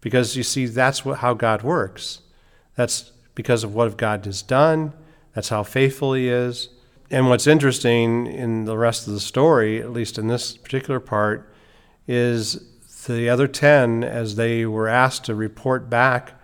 Because 0.00 0.36
you 0.36 0.42
see, 0.42 0.66
that's 0.66 1.04
what, 1.04 1.18
how 1.18 1.34
God 1.34 1.62
works. 1.62 2.22
That's 2.74 3.12
because 3.40 3.64
of 3.64 3.74
what 3.74 3.96
God 3.96 4.26
has 4.26 4.42
done, 4.42 4.92
that's 5.34 5.48
how 5.48 5.62
faithful 5.62 6.12
He 6.12 6.28
is. 6.28 6.68
And 7.10 7.30
what's 7.30 7.46
interesting 7.46 8.26
in 8.26 8.66
the 8.66 8.76
rest 8.76 9.08
of 9.08 9.14
the 9.14 9.20
story, 9.20 9.80
at 9.80 9.94
least 9.94 10.18
in 10.18 10.26
this 10.26 10.58
particular 10.58 11.00
part, 11.00 11.50
is 12.06 12.62
the 13.06 13.30
other 13.30 13.48
10, 13.48 14.04
as 14.04 14.36
they 14.36 14.66
were 14.66 14.88
asked 14.88 15.24
to 15.24 15.34
report 15.34 15.88
back 15.88 16.34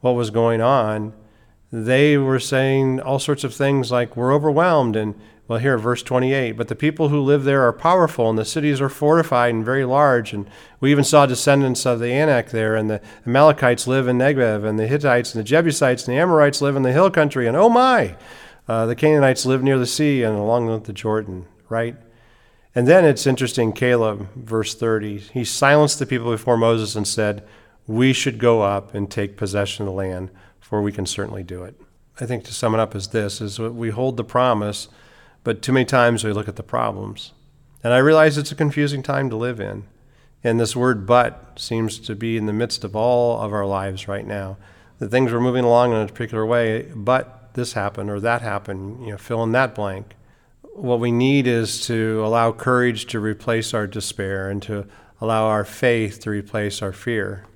what 0.00 0.12
was 0.12 0.30
going 0.30 0.62
on, 0.62 1.12
they 1.70 2.16
were 2.16 2.40
saying 2.40 3.00
all 3.00 3.18
sorts 3.18 3.44
of 3.44 3.54
things 3.54 3.92
like, 3.92 4.16
We're 4.16 4.32
overwhelmed. 4.32 4.96
And, 4.96 5.14
well, 5.48 5.60
here, 5.60 5.78
verse 5.78 6.02
28 6.02 6.52
But 6.52 6.68
the 6.68 6.74
people 6.74 7.08
who 7.08 7.20
live 7.20 7.44
there 7.44 7.62
are 7.62 7.72
powerful, 7.72 8.28
and 8.28 8.38
the 8.38 8.44
cities 8.44 8.80
are 8.80 8.88
fortified 8.88 9.54
and 9.54 9.64
very 9.64 9.84
large. 9.84 10.32
And 10.32 10.48
we 10.80 10.90
even 10.90 11.04
saw 11.04 11.26
descendants 11.26 11.86
of 11.86 12.00
the 12.00 12.12
Anak 12.12 12.50
there, 12.50 12.74
and 12.74 12.90
the 12.90 13.00
Amalekites 13.26 13.86
live 13.86 14.08
in 14.08 14.18
Negev, 14.18 14.64
and 14.64 14.78
the 14.78 14.88
Hittites 14.88 15.34
and 15.34 15.40
the 15.40 15.48
Jebusites 15.48 16.06
and 16.06 16.16
the 16.16 16.20
Amorites 16.20 16.60
live 16.60 16.74
in 16.74 16.82
the 16.82 16.92
hill 16.92 17.10
country. 17.10 17.46
And 17.46 17.56
oh 17.56 17.68
my, 17.68 18.16
uh, 18.66 18.86
the 18.86 18.96
Canaanites 18.96 19.46
live 19.46 19.62
near 19.62 19.78
the 19.78 19.86
sea 19.86 20.22
and 20.22 20.36
along 20.36 20.82
the 20.82 20.92
Jordan, 20.92 21.46
right? 21.68 21.96
And 22.74 22.86
then 22.86 23.04
it's 23.04 23.26
interesting, 23.26 23.72
Caleb, 23.72 24.28
verse 24.34 24.74
30, 24.74 25.18
he 25.18 25.44
silenced 25.44 25.98
the 25.98 26.06
people 26.06 26.30
before 26.30 26.58
Moses 26.58 26.94
and 26.94 27.06
said, 27.06 27.46
We 27.86 28.12
should 28.12 28.38
go 28.38 28.62
up 28.62 28.94
and 28.94 29.10
take 29.10 29.36
possession 29.36 29.84
of 29.84 29.86
the 29.86 29.96
land, 29.96 30.30
for 30.60 30.82
we 30.82 30.92
can 30.92 31.06
certainly 31.06 31.42
do 31.42 31.62
it. 31.62 31.80
I 32.20 32.26
think 32.26 32.44
to 32.44 32.54
sum 32.54 32.74
it 32.74 32.80
up 32.80 32.94
is 32.94 33.08
this 33.08 33.40
is 33.40 33.58
we 33.58 33.90
hold 33.90 34.16
the 34.16 34.24
promise, 34.24 34.88
but 35.46 35.62
too 35.62 35.72
many 35.72 35.86
times 35.86 36.24
we 36.24 36.32
look 36.32 36.48
at 36.48 36.56
the 36.56 36.62
problems. 36.62 37.32
And 37.82 37.94
I 37.94 37.98
realize 37.98 38.36
it's 38.36 38.52
a 38.52 38.56
confusing 38.56 39.02
time 39.02 39.30
to 39.30 39.36
live 39.36 39.60
in. 39.60 39.84
And 40.44 40.60
this 40.60 40.76
word 40.76 41.06
but 41.06 41.52
seems 41.56 41.98
to 42.00 42.14
be 42.14 42.36
in 42.36 42.46
the 42.46 42.52
midst 42.52 42.84
of 42.84 42.94
all 42.94 43.40
of 43.40 43.52
our 43.52 43.64
lives 43.64 44.06
right 44.08 44.26
now. 44.26 44.58
The 44.98 45.08
things 45.08 45.32
are 45.32 45.40
moving 45.40 45.64
along 45.64 45.92
in 45.92 45.98
a 45.98 46.06
particular 46.06 46.44
way, 46.44 46.90
but 46.94 47.54
this 47.54 47.72
happened 47.72 48.10
or 48.10 48.20
that 48.20 48.42
happened, 48.42 49.04
you 49.06 49.12
know, 49.12 49.18
fill 49.18 49.42
in 49.42 49.52
that 49.52 49.74
blank 49.74 50.16
what 50.76 51.00
we 51.00 51.10
need 51.10 51.46
is 51.46 51.80
to 51.86 52.22
allow 52.24 52.52
courage 52.52 53.06
to 53.06 53.18
replace 53.18 53.72
our 53.72 53.86
despair 53.86 54.50
and 54.50 54.62
to 54.62 54.86
allow 55.20 55.46
our 55.46 55.64
faith 55.64 56.20
to 56.20 56.30
replace 56.30 56.82
our 56.82 56.92
fear. 56.92 57.46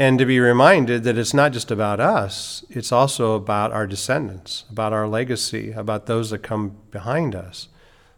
And 0.00 0.18
to 0.18 0.24
be 0.24 0.40
reminded 0.40 1.04
that 1.04 1.18
it's 1.18 1.34
not 1.34 1.52
just 1.52 1.70
about 1.70 2.00
us, 2.00 2.64
it's 2.70 2.90
also 2.90 3.34
about 3.34 3.70
our 3.70 3.86
descendants, 3.86 4.64
about 4.70 4.94
our 4.94 5.06
legacy, 5.06 5.72
about 5.72 6.06
those 6.06 6.30
that 6.30 6.38
come 6.38 6.78
behind 6.90 7.34
us. 7.34 7.68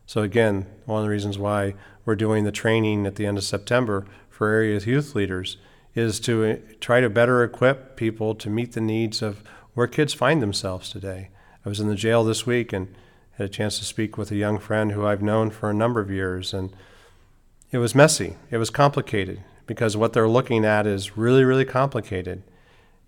So, 0.07 0.23
again, 0.23 0.67
one 0.87 1.01
of 1.01 1.07
the 1.07 1.11
reasons 1.11 1.41
why 1.41 1.75
we're 2.05 2.15
doing 2.15 2.45
the 2.45 2.53
training 2.53 3.05
at 3.05 3.17
the 3.17 3.27
end 3.27 3.37
of 3.37 3.43
September 3.43 4.07
for 4.31 4.49
area 4.49 4.79
youth 4.79 5.17
leaders 5.17 5.57
is 5.93 6.21
to 6.21 6.45
uh, 6.45 6.57
try 6.79 7.01
to 7.01 7.11
better 7.11 7.43
equip 7.43 7.97
people 7.97 8.37
to 8.37 8.49
meet 8.49 8.75
the 8.75 8.81
needs 8.81 9.21
of 9.21 9.43
where 9.75 9.89
kids 9.89 10.15
find 10.15 10.41
themselves 10.41 10.89
today. 10.89 11.31
I 11.67 11.69
was 11.69 11.81
in 11.81 11.89
the 11.89 11.97
jail 11.97 12.23
this 12.23 12.47
week 12.47 12.73
and 12.73 12.95
had 13.39 13.47
a 13.47 13.53
chance 13.53 13.81
to 13.81 13.85
speak 13.85 14.17
with 14.17 14.31
a 14.31 14.37
young 14.37 14.61
friend 14.61 14.93
who 14.93 15.05
I've 15.05 15.21
known 15.21 15.51
for 15.51 15.69
a 15.69 15.75
number 15.75 16.01
of 16.01 16.13
years, 16.13 16.55
and 16.55 16.73
it 17.73 17.79
was 17.79 17.93
messy. 17.93 18.37
It 18.53 18.59
was 18.59 18.71
complicated 18.71 19.43
because 19.73 19.97
what 19.97 20.13
they're 20.13 20.29
looking 20.29 20.65
at 20.65 20.87
is 20.87 21.17
really, 21.17 21.45
really 21.45 21.65
complicated. 21.65 22.43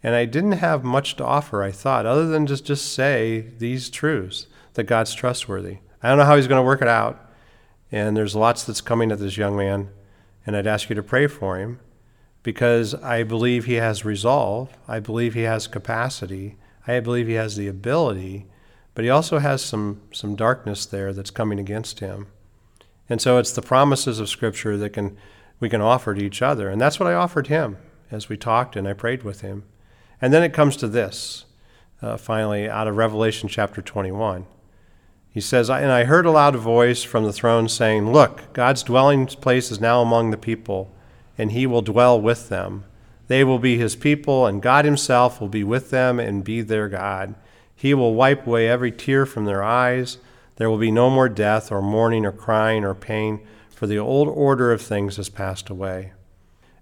And 0.02 0.14
I 0.14 0.24
didn't 0.24 0.52
have 0.52 0.84
much 0.84 1.16
to 1.16 1.24
offer, 1.24 1.62
I 1.62 1.70
thought, 1.70 2.06
other 2.06 2.26
than 2.26 2.46
just, 2.46 2.64
just 2.64 2.92
say 2.92 3.46
these 3.58 3.90
truths 3.90 4.46
that 4.74 4.84
God's 4.84 5.14
trustworthy. 5.14 5.78
I 6.02 6.08
don't 6.08 6.18
know 6.18 6.24
how 6.24 6.36
He's 6.36 6.46
going 6.46 6.60
to 6.60 6.66
work 6.66 6.82
it 6.82 6.88
out. 6.88 7.20
And 7.90 8.16
there's 8.16 8.34
lots 8.34 8.64
that's 8.64 8.80
coming 8.80 9.12
at 9.12 9.18
this 9.18 9.36
young 9.36 9.56
man. 9.56 9.88
And 10.46 10.56
I'd 10.56 10.66
ask 10.66 10.88
you 10.88 10.96
to 10.96 11.02
pray 11.02 11.26
for 11.26 11.58
him 11.58 11.80
because 12.42 12.94
I 12.94 13.22
believe 13.22 13.64
he 13.64 13.74
has 13.74 14.04
resolve. 14.04 14.76
I 14.86 15.00
believe 15.00 15.34
he 15.34 15.42
has 15.42 15.66
capacity. 15.66 16.56
I 16.86 17.00
believe 17.00 17.28
he 17.28 17.34
has 17.34 17.56
the 17.56 17.68
ability 17.68 18.46
but 18.94 19.04
he 19.04 19.10
also 19.10 19.38
has 19.38 19.62
some, 19.62 20.00
some 20.12 20.36
darkness 20.36 20.86
there 20.86 21.12
that's 21.12 21.30
coming 21.30 21.58
against 21.58 22.00
him. 22.00 22.28
And 23.08 23.20
so 23.20 23.38
it's 23.38 23.52
the 23.52 23.62
promises 23.62 24.20
of 24.20 24.28
Scripture 24.28 24.76
that 24.76 24.90
can, 24.90 25.16
we 25.64 25.70
can 25.70 25.80
offer 25.80 26.12
to 26.12 26.22
each 26.22 26.42
other. 26.42 26.68
And 26.68 26.78
that's 26.78 27.00
what 27.00 27.06
I 27.06 27.14
offered 27.14 27.46
him 27.46 27.78
as 28.10 28.28
we 28.28 28.36
talked 28.36 28.76
and 28.76 28.86
I 28.86 28.92
prayed 28.92 29.22
with 29.22 29.40
him. 29.40 29.64
And 30.20 30.30
then 30.30 30.42
it 30.42 30.52
comes 30.52 30.76
to 30.76 30.86
this, 30.86 31.46
uh, 32.02 32.18
finally, 32.18 32.68
out 32.68 32.86
of 32.86 32.98
Revelation 32.98 33.48
chapter 33.48 33.80
21. 33.80 34.44
He 35.30 35.40
says, 35.40 35.70
And 35.70 35.90
I 35.90 36.04
heard 36.04 36.26
a 36.26 36.30
loud 36.30 36.54
voice 36.56 37.02
from 37.02 37.24
the 37.24 37.32
throne 37.32 37.70
saying, 37.70 38.12
Look, 38.12 38.52
God's 38.52 38.82
dwelling 38.82 39.26
place 39.26 39.70
is 39.70 39.80
now 39.80 40.02
among 40.02 40.32
the 40.32 40.36
people, 40.36 40.94
and 41.38 41.50
he 41.50 41.66
will 41.66 41.80
dwell 41.80 42.20
with 42.20 42.50
them. 42.50 42.84
They 43.28 43.42
will 43.42 43.58
be 43.58 43.78
his 43.78 43.96
people, 43.96 44.46
and 44.46 44.60
God 44.60 44.84
himself 44.84 45.40
will 45.40 45.48
be 45.48 45.64
with 45.64 45.88
them 45.88 46.20
and 46.20 46.44
be 46.44 46.60
their 46.60 46.90
God. 46.90 47.36
He 47.74 47.94
will 47.94 48.14
wipe 48.14 48.46
away 48.46 48.68
every 48.68 48.92
tear 48.92 49.24
from 49.24 49.46
their 49.46 49.62
eyes. 49.62 50.18
There 50.56 50.68
will 50.68 50.76
be 50.76 50.90
no 50.90 51.08
more 51.08 51.30
death, 51.30 51.72
or 51.72 51.80
mourning, 51.80 52.26
or 52.26 52.32
crying, 52.32 52.84
or 52.84 52.94
pain, 52.94 53.40
for 53.74 53.86
the 53.86 53.98
old 53.98 54.28
order 54.28 54.72
of 54.72 54.80
things 54.80 55.16
has 55.16 55.28
passed 55.28 55.68
away. 55.68 56.12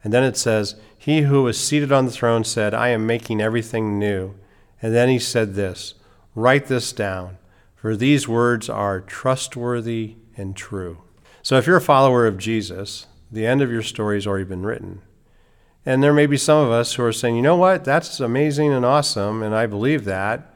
And 0.05 0.13
then 0.13 0.25
it 0.25 0.37
says, 0.37 0.77
He 0.97 1.23
who 1.23 1.43
was 1.45 1.59
seated 1.59 1.93
on 1.93 2.07
the 2.07 2.13
throne 2.13 2.45
said, 2.45 2.75
I 2.75 2.89
am 2.89 3.07
making 3.07 3.41
everything 3.41 3.99
new. 3.99 4.35
And 4.81 4.95
then 4.95 5.09
he 5.09 5.19
said 5.19 5.55
this 5.55 5.95
Write 6.35 6.67
this 6.67 6.93
down, 6.93 7.39
for 7.75 7.97
these 7.97 8.29
words 8.29 8.69
are 8.69 9.01
trustworthy 9.01 10.17
and 10.37 10.57
true. 10.57 11.03
So 11.43 11.57
if 11.59 11.67
you're 11.67 11.77
a 11.77 11.81
follower 11.81 12.27
of 12.27 12.39
Jesus, 12.39 13.07
the 13.31 13.47
end 13.47 13.63
of 13.63 13.71
your 13.71 13.83
story 13.83 14.17
has 14.17 14.27
already 14.27 14.45
been 14.45 14.65
written. 14.65 15.03
And 15.85 16.03
there 16.03 16.13
may 16.13 16.27
be 16.27 16.37
some 16.37 16.65
of 16.65 16.71
us 16.71 16.95
who 16.95 17.03
are 17.03 17.13
saying, 17.13 17.35
you 17.35 17.43
know 17.43 17.57
what, 17.57 17.85
that's 17.85 18.21
amazing 18.21 18.73
and 18.73 18.85
awesome, 18.85 19.43
and 19.43 19.55
I 19.55 19.67
believe 19.67 20.05
that, 20.05 20.55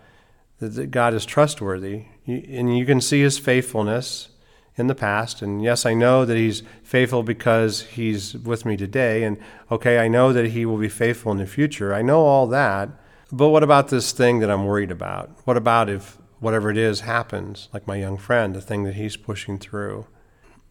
that 0.60 0.92
God 0.92 1.14
is 1.14 1.26
trustworthy. 1.26 2.04
And 2.26 2.78
you 2.78 2.86
can 2.86 3.00
see 3.00 3.22
his 3.22 3.38
faithfulness 3.38 4.28
in 4.76 4.86
the 4.86 4.94
past. 4.94 5.42
And 5.42 5.62
yes, 5.62 5.86
I 5.86 5.94
know 5.94 6.24
that 6.24 6.36
he's 6.36 6.62
faithful 6.82 7.22
because 7.22 7.82
he's 7.82 8.34
with 8.34 8.64
me 8.64 8.76
today. 8.76 9.24
And 9.24 9.38
okay, 9.70 9.98
I 9.98 10.08
know 10.08 10.32
that 10.32 10.50
he 10.50 10.66
will 10.66 10.78
be 10.78 10.88
faithful 10.88 11.32
in 11.32 11.38
the 11.38 11.46
future. 11.46 11.94
I 11.94 12.02
know 12.02 12.20
all 12.20 12.46
that. 12.48 12.90
But 13.32 13.48
what 13.48 13.62
about 13.62 13.88
this 13.88 14.12
thing 14.12 14.38
that 14.40 14.50
I'm 14.50 14.64
worried 14.64 14.90
about? 14.90 15.30
What 15.44 15.56
about 15.56 15.88
if 15.88 16.18
whatever 16.38 16.70
it 16.70 16.76
is 16.76 17.00
happens, 17.00 17.68
like 17.72 17.86
my 17.86 17.96
young 17.96 18.18
friend, 18.18 18.54
the 18.54 18.60
thing 18.60 18.84
that 18.84 18.94
he's 18.94 19.16
pushing 19.16 19.58
through? 19.58 20.06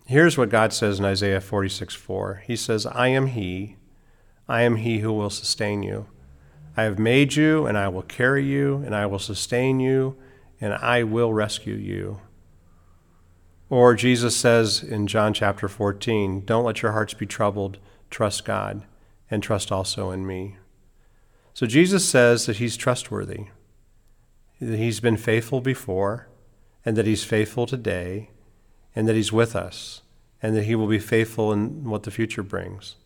Here's 0.06 0.38
what 0.38 0.50
God 0.50 0.72
says 0.72 1.00
in 1.00 1.06
Isaiah 1.06 1.42
46 1.42 1.96
4. 1.96 2.44
He 2.46 2.56
says, 2.56 2.86
I 2.86 3.08
am 3.08 3.28
he 3.28 3.78
I 4.48 4.62
am 4.62 4.76
he 4.78 5.00
who 5.00 5.12
will 5.12 5.32
sustain 5.32 5.82
you. 5.82 6.06
I 6.78 6.84
have 6.84 7.00
made 7.00 7.36
you, 7.36 7.66
and 7.66 7.78
I 7.78 7.88
will 7.88 8.04
carry 8.04 8.46
you, 8.46 8.84
and 8.86 8.96
I 8.96 9.06
will 9.06 9.20
sustain 9.20 9.80
you, 9.80 10.18
and 10.62 10.74
I 10.74 11.04
will 11.04 11.34
rescue 11.34 11.76
you. 11.76 12.22
Or 13.70 13.96
Jesus 13.96 14.36
says 14.36 14.84
in 14.84 15.08
John 15.08 15.34
chapter 15.34 15.68
14, 15.68 16.46
Don't 16.46 16.66
let 16.66 16.82
your 16.82 16.92
hearts 16.92 17.14
be 17.14 17.26
troubled, 17.26 17.80
trust 18.10 18.46
God, 18.46 18.84
and 19.32 19.42
trust 19.42 19.72
also 19.72 20.12
in 20.12 20.26
me. 20.26 20.58
So 21.54 21.66
Jesus 21.66 22.08
says 22.08 22.46
that 22.46 22.58
he's 22.58 22.78
trustworthy, 22.78 23.46
that 24.62 24.78
he's 24.78 25.00
been 25.00 25.18
faithful 25.18 25.62
before, 25.62 26.28
and 26.86 26.96
that 26.96 27.08
he's 27.08 27.24
faithful 27.24 27.66
today, 27.66 28.30
and 28.96 29.08
that 29.08 29.16
he's 29.16 29.32
with 29.32 29.56
us, 29.56 30.02
and 30.44 30.56
that 30.56 30.66
he 30.66 30.76
will 30.76 30.88
be 30.88 31.00
faithful 31.00 31.52
in 31.52 31.86
what 31.86 32.04
the 32.04 32.12
future 32.12 32.44
brings. 32.44 32.98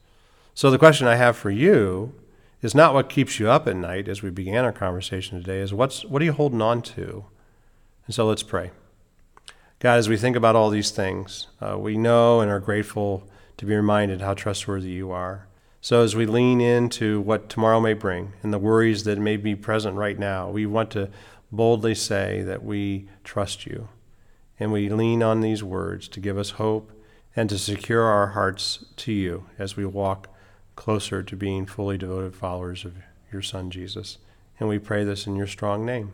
So 0.54 0.70
the 0.70 0.78
question 0.78 1.08
I 1.08 1.16
have 1.16 1.38
for 1.38 1.52
you 1.52 2.14
is 2.62 2.76
not 2.76 2.94
what 2.94 3.08
keeps 3.08 3.40
you 3.40 3.50
up 3.50 3.66
at 3.68 3.78
night 3.78 4.10
as 4.10 4.22
we 4.22 4.30
began 4.30 4.66
our 4.66 4.74
conversation 4.74 5.40
today, 5.40 5.60
is 5.60 5.74
what's 5.74 6.04
what 6.04 6.22
are 6.22 6.26
you 6.26 6.34
holding 6.34 6.62
on 6.62 6.82
to? 6.82 7.26
And 8.06 8.14
so 8.14 8.26
let's 8.26 8.44
pray. 8.44 8.72
God, 9.80 9.98
as 9.98 10.10
we 10.10 10.18
think 10.18 10.36
about 10.36 10.58
all 10.58 10.70
these 10.70 10.92
things, 10.92 11.48
uh, 11.62 11.78
we 11.78 11.98
know 11.98 12.42
and 12.42 12.52
are 12.52 12.60
grateful 12.60 13.24
to 13.56 13.66
be 13.66 13.76
reminded 13.76 14.20
how 14.20 14.34
trustworthy 14.34 14.90
you 14.90 15.12
are. 15.12 15.48
So 15.80 16.04
as 16.04 16.16
we 16.16 16.26
lean 16.26 16.60
into 16.60 17.22
what 17.22 17.48
tomorrow 17.48 17.80
may 17.80 17.94
bring 17.94 18.34
and 18.44 18.54
the 18.54 18.60
worries 18.60 19.06
that 19.06 19.18
may 19.18 19.38
be 19.38 19.56
present 19.56 19.96
right 19.96 20.20
now, 20.20 20.50
we 20.50 20.66
want 20.66 20.92
to 20.92 21.10
boldly 21.50 21.96
say 21.96 22.42
that 22.42 22.64
we 22.64 23.08
trust 23.24 23.66
you. 23.66 23.88
And 24.60 24.74
we 24.74 24.90
lean 24.90 25.24
on 25.24 25.40
these 25.40 25.64
words 25.64 26.10
to 26.10 26.20
give 26.20 26.38
us 26.38 26.52
hope 26.52 26.92
and 27.34 27.50
to 27.50 27.58
secure 27.58 28.04
our 28.04 28.28
hearts 28.28 28.84
to 28.98 29.14
you 29.14 29.46
as 29.58 29.78
we 29.78 29.86
walk 29.86 30.28
closer 30.76 31.24
to 31.24 31.36
being 31.38 31.66
fully 31.66 31.98
devoted 31.98 32.36
followers 32.36 32.84
of 32.84 32.96
your 33.32 33.42
Son, 33.42 33.72
Jesus. 33.72 34.18
And 34.60 34.68
we 34.68 34.80
pray 34.80 35.06
this 35.06 35.26
in 35.26 35.38
your 35.38 35.48
strong 35.48 35.86
name. 35.86 36.12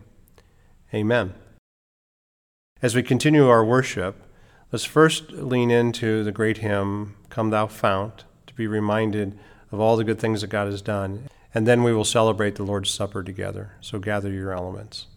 Amen. 0.93 1.33
As 2.85 2.93
we 2.93 3.01
continue 3.01 3.49
our 3.49 3.65
worship, 3.65 4.15
let's 4.71 4.85
first 4.85 5.31
lean 5.31 5.71
into 5.71 6.23
the 6.23 6.31
great 6.31 6.59
hymn, 6.59 7.15
Come 7.31 7.49
Thou 7.49 7.65
Fount, 7.65 8.25
to 8.45 8.53
be 8.53 8.67
reminded 8.67 9.39
of 9.71 9.79
all 9.79 9.97
the 9.97 10.03
good 10.03 10.19
things 10.19 10.41
that 10.41 10.51
God 10.51 10.67
has 10.67 10.83
done. 10.83 11.27
And 11.51 11.65
then 11.65 11.81
we 11.81 11.93
will 11.93 12.05
celebrate 12.05 12.57
the 12.57 12.63
Lord's 12.63 12.91
Supper 12.91 13.23
together. 13.23 13.71
So 13.81 13.97
gather 13.97 14.29
your 14.29 14.51
elements. 14.51 15.07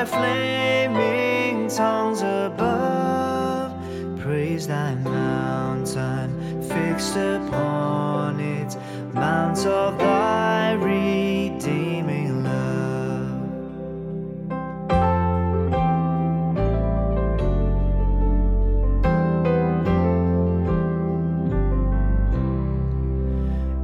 By 0.00 0.06
flaming 0.06 1.68
tongues 1.68 2.22
above. 2.22 3.70
Praise 4.18 4.66
thy 4.66 4.94
mountain 4.94 6.62
fixed 6.62 7.16
upon 7.16 8.40
it, 8.40 8.74
mount 9.12 9.58
of 9.66 9.98
thy 9.98 10.72
redeeming 10.72 12.44
love. 12.44 13.42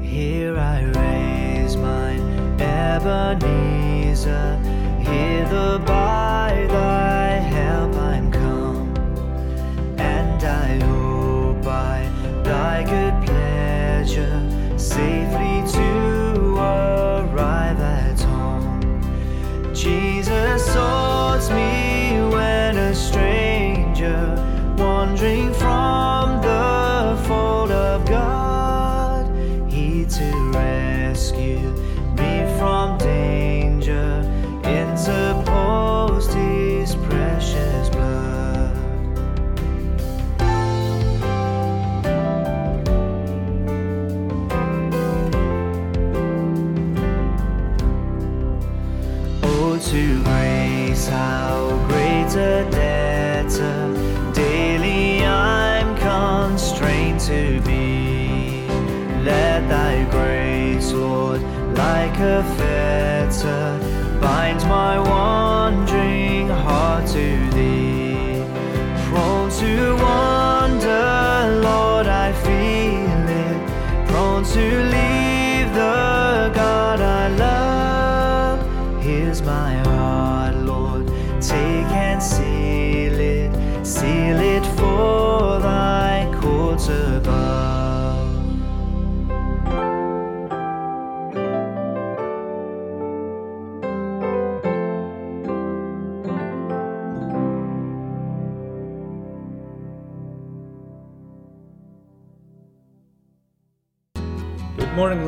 Here 0.01 0.57
I 0.57 0.83
raise 0.83 1.77
mine 1.77 2.59
Ebenezer, 2.59 4.59
hither 5.07 5.79
by 5.79 6.67
thy 6.69 7.06
like 61.87 62.19
a 62.19 62.43
fetter, 62.57 63.79
bind 64.21 64.61
my 64.63 64.99
wandering 64.99 65.56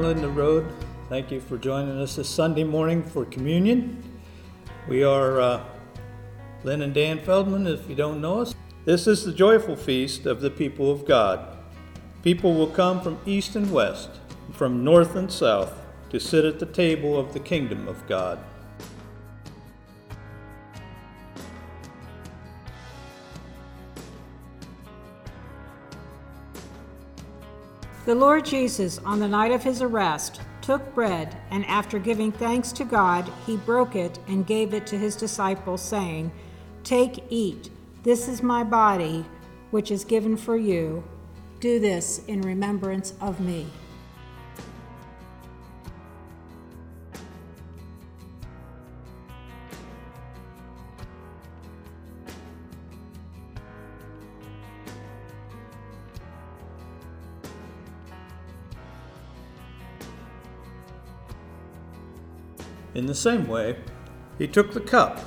Good 0.09 0.23
the 0.23 0.29
Road. 0.31 0.67
Thank 1.11 1.31
you 1.31 1.39
for 1.39 1.59
joining 1.59 2.01
us 2.01 2.17
this 2.17 2.31
Sunday 2.31 2.65
morning 2.65 3.03
for 3.03 3.27
communion. 3.27 4.03
We 4.89 5.05
are 5.05 5.39
uh, 5.39 5.65
Lynn 6.65 6.81
and 6.81 6.95
Dan 6.95 7.19
Feldman, 7.19 7.67
if 7.67 7.87
you 7.91 7.95
don't 7.95 8.23
know 8.23 8.41
us. 8.41 8.55
This 8.87 9.07
is 9.07 9.27
the 9.27 9.35
joyful 9.35 9.77
feast 9.77 10.25
of 10.25 10.41
the 10.41 10.49
people 10.49 10.91
of 10.91 11.05
God. 11.05 11.59
People 12.23 12.55
will 12.55 12.69
come 12.69 13.03
from 13.03 13.19
east 13.27 13.55
and 13.55 13.71
west, 13.71 14.09
from 14.51 14.83
north 14.83 15.15
and 15.15 15.31
south, 15.31 15.75
to 16.09 16.19
sit 16.19 16.47
at 16.47 16.59
the 16.59 16.65
table 16.65 17.21
of 17.21 17.35
the 17.35 17.41
kingdom 17.41 17.87
of 17.87 18.07
God. 18.07 18.39
The 28.09 28.15
Lord 28.15 28.47
Jesus, 28.47 28.97
on 29.05 29.21
the 29.21 29.29
night 29.29 29.53
of 29.53 29.63
his 29.63 29.83
arrest, 29.83 30.41
took 30.63 30.95
bread, 30.95 31.37
and 31.51 31.63
after 31.67 31.99
giving 31.99 32.33
thanks 32.33 32.73
to 32.73 32.85
God, 32.87 33.31
he 33.45 33.59
broke 33.59 33.97
it 33.97 34.19
and 34.29 34.47
gave 34.47 34.73
it 34.73 34.87
to 34.87 34.97
his 34.97 35.15
disciples, 35.15 35.83
saying, 35.83 36.33
Take, 36.85 37.23
eat. 37.29 37.69
This 38.05 38.27
is 38.27 38.43
my 38.43 38.65
body, 38.65 39.27
which 39.73 39.91
is 39.91 40.07
given 40.07 40.39
for 40.39 40.57
you. 40.57 41.05
Do 41.61 41.79
this 41.79 42.25
in 42.29 42.41
remembrance 42.41 43.13
of 43.21 43.41
me. 43.41 43.67
In 62.95 63.07
the 63.07 63.15
same 63.15 63.47
way, 63.47 63.77
he 64.39 64.47
took 64.47 64.73
the 64.73 64.81
cup, 64.81 65.21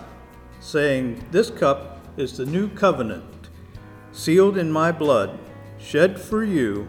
saying, 0.60 1.26
This 1.32 1.50
cup 1.50 2.00
is 2.18 2.38
the 2.38 2.46
new 2.46 2.70
covenant, 2.70 3.50
sealed 4.12 4.58
in 4.58 4.72
my 4.72 4.92
blood, 4.92 5.38
shed 5.78 6.20
for 6.20 6.44
you 6.44 6.88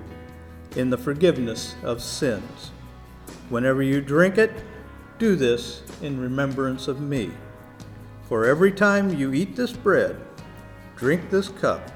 in 0.77 0.91
the 0.91 0.99
forgiveness 0.99 1.75
of 1.83 2.03
sins. 2.03 2.71
Whenever 3.49 3.83
you 3.83 4.01
drink 4.01 4.39
it, 4.39 4.53
do 5.19 5.37
this 5.37 5.83
in 6.01 6.21
remembrance 6.21 6.89
of 6.89 7.01
me. 7.01 7.31
For 8.29 8.47
every 8.47 8.73
time 8.73 9.15
you 9.15 9.33
eat 9.33 9.57
this 9.57 9.73
bread, 9.73 10.21
drink 10.97 11.31
this 11.31 11.49
cup, 11.49 11.91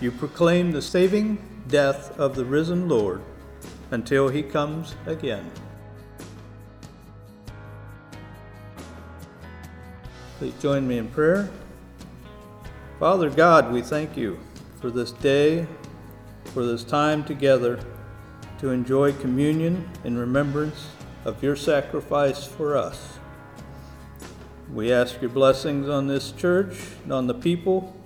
you 0.00 0.10
proclaim 0.10 0.72
the 0.72 0.82
saving 0.82 1.38
death 1.68 2.18
of 2.18 2.34
the 2.34 2.44
risen 2.44 2.88
Lord 2.88 3.22
until 3.90 4.28
he 4.28 4.42
comes 4.42 4.96
again. 5.06 5.50
Please 10.38 10.54
join 10.60 10.86
me 10.86 10.98
in 10.98 11.08
prayer. 11.08 11.50
Father 13.00 13.28
God, 13.28 13.72
we 13.72 13.82
thank 13.82 14.16
you 14.16 14.38
for 14.80 14.88
this 14.88 15.10
day, 15.10 15.66
for 16.44 16.64
this 16.64 16.84
time 16.84 17.24
together 17.24 17.80
to 18.60 18.70
enjoy 18.70 19.12
communion 19.14 19.90
in 20.04 20.16
remembrance 20.16 20.90
of 21.24 21.42
your 21.42 21.56
sacrifice 21.56 22.46
for 22.46 22.76
us. 22.76 23.18
We 24.72 24.92
ask 24.92 25.20
your 25.20 25.30
blessings 25.30 25.88
on 25.88 26.06
this 26.06 26.30
church 26.30 26.76
and 27.02 27.12
on 27.12 27.26
the 27.26 27.34
people, 27.34 27.96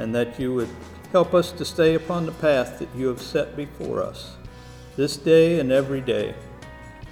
and 0.00 0.12
that 0.16 0.40
you 0.40 0.52
would 0.54 0.70
help 1.12 1.32
us 1.32 1.52
to 1.52 1.64
stay 1.64 1.94
upon 1.94 2.26
the 2.26 2.32
path 2.32 2.80
that 2.80 2.88
you 2.96 3.06
have 3.06 3.22
set 3.22 3.54
before 3.54 4.02
us 4.02 4.34
this 4.96 5.16
day 5.16 5.60
and 5.60 5.70
every 5.70 6.00
day. 6.00 6.34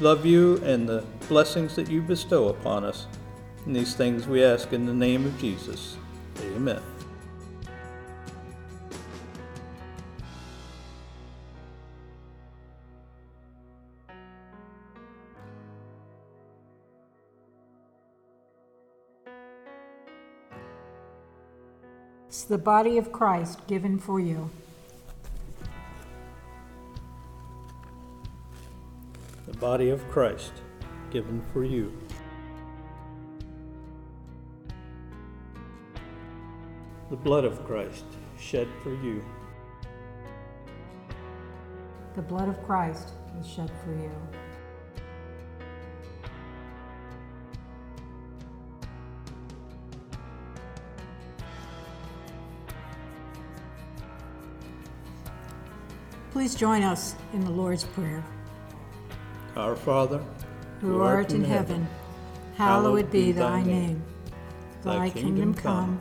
Love 0.01 0.27
you 0.27 0.57
and 0.65 0.89
the 0.89 1.05
blessings 1.29 1.77
that 1.77 1.89
you 1.89 2.03
bestow 2.03 2.49
upon 2.49 2.83
us. 2.83 3.07
And 3.67 3.77
these 3.77 3.95
things 3.95 4.27
we 4.27 4.43
ask 4.43 4.73
in 4.73 4.87
the 4.87 4.95
name 4.95 5.27
of 5.27 5.39
Jesus. 5.39 5.97
Amen. 6.57 6.81
It's 22.31 22.45
the 22.45 22.59
body 22.59 22.97
of 22.97 23.13
Christ 23.13 23.67
given 23.67 23.99
for 23.99 24.21
you. 24.21 24.49
The 29.47 29.57
body 29.59 29.91
of 29.91 30.09
Christ 30.11 30.53
given 31.11 31.43
for 31.53 31.65
you. 31.65 31.93
The 37.11 37.17
blood 37.17 37.45
of 37.45 37.67
Christ 37.67 38.05
shed 38.39 38.69
for 38.85 38.91
you. 38.91 39.25
The 42.15 42.23
blood 42.23 42.49
of 42.49 42.63
Christ 42.63 43.09
is 43.41 43.49
shed 43.49 43.69
for 43.85 43.91
you. 43.91 44.13
Please 56.31 56.55
join 56.55 56.85
us 56.85 57.17
in 57.33 57.45
the 57.45 57.51
Lord's 57.51 57.83
Prayer. 57.83 58.25
Our 59.57 59.75
Father, 59.75 60.23
Who 60.81 61.03
art 61.03 61.33
in 61.33 61.43
heaven, 61.43 61.89
hallowed 62.55 63.11
be 63.11 63.33
thy 63.33 63.65
name. 63.65 64.01
Thy 64.85 65.11
kingdom 65.11 65.55
come, 65.55 66.01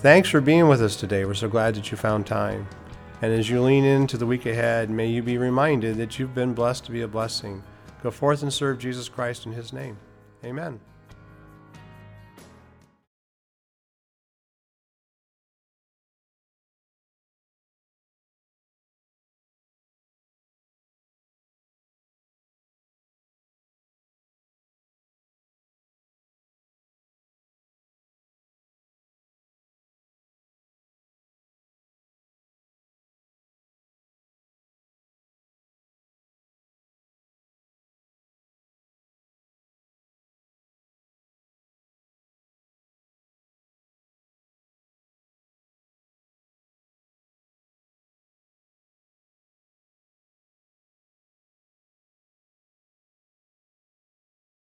Thanks 0.00 0.30
for 0.30 0.40
being 0.40 0.66
with 0.66 0.80
us 0.80 0.96
today. 0.96 1.26
We're 1.26 1.34
so 1.34 1.46
glad 1.46 1.74
that 1.74 1.90
you 1.90 1.96
found 1.98 2.26
time. 2.26 2.66
And 3.20 3.34
as 3.34 3.50
you 3.50 3.60
lean 3.60 3.84
into 3.84 4.16
the 4.16 4.24
week 4.24 4.46
ahead, 4.46 4.88
may 4.88 5.06
you 5.06 5.22
be 5.22 5.36
reminded 5.36 5.98
that 5.98 6.18
you've 6.18 6.34
been 6.34 6.54
blessed 6.54 6.86
to 6.86 6.90
be 6.90 7.02
a 7.02 7.06
blessing. 7.06 7.62
Go 8.02 8.10
forth 8.10 8.42
and 8.42 8.50
serve 8.50 8.78
Jesus 8.78 9.10
Christ 9.10 9.44
in 9.44 9.52
his 9.52 9.74
name. 9.74 9.98
Amen. 10.42 10.80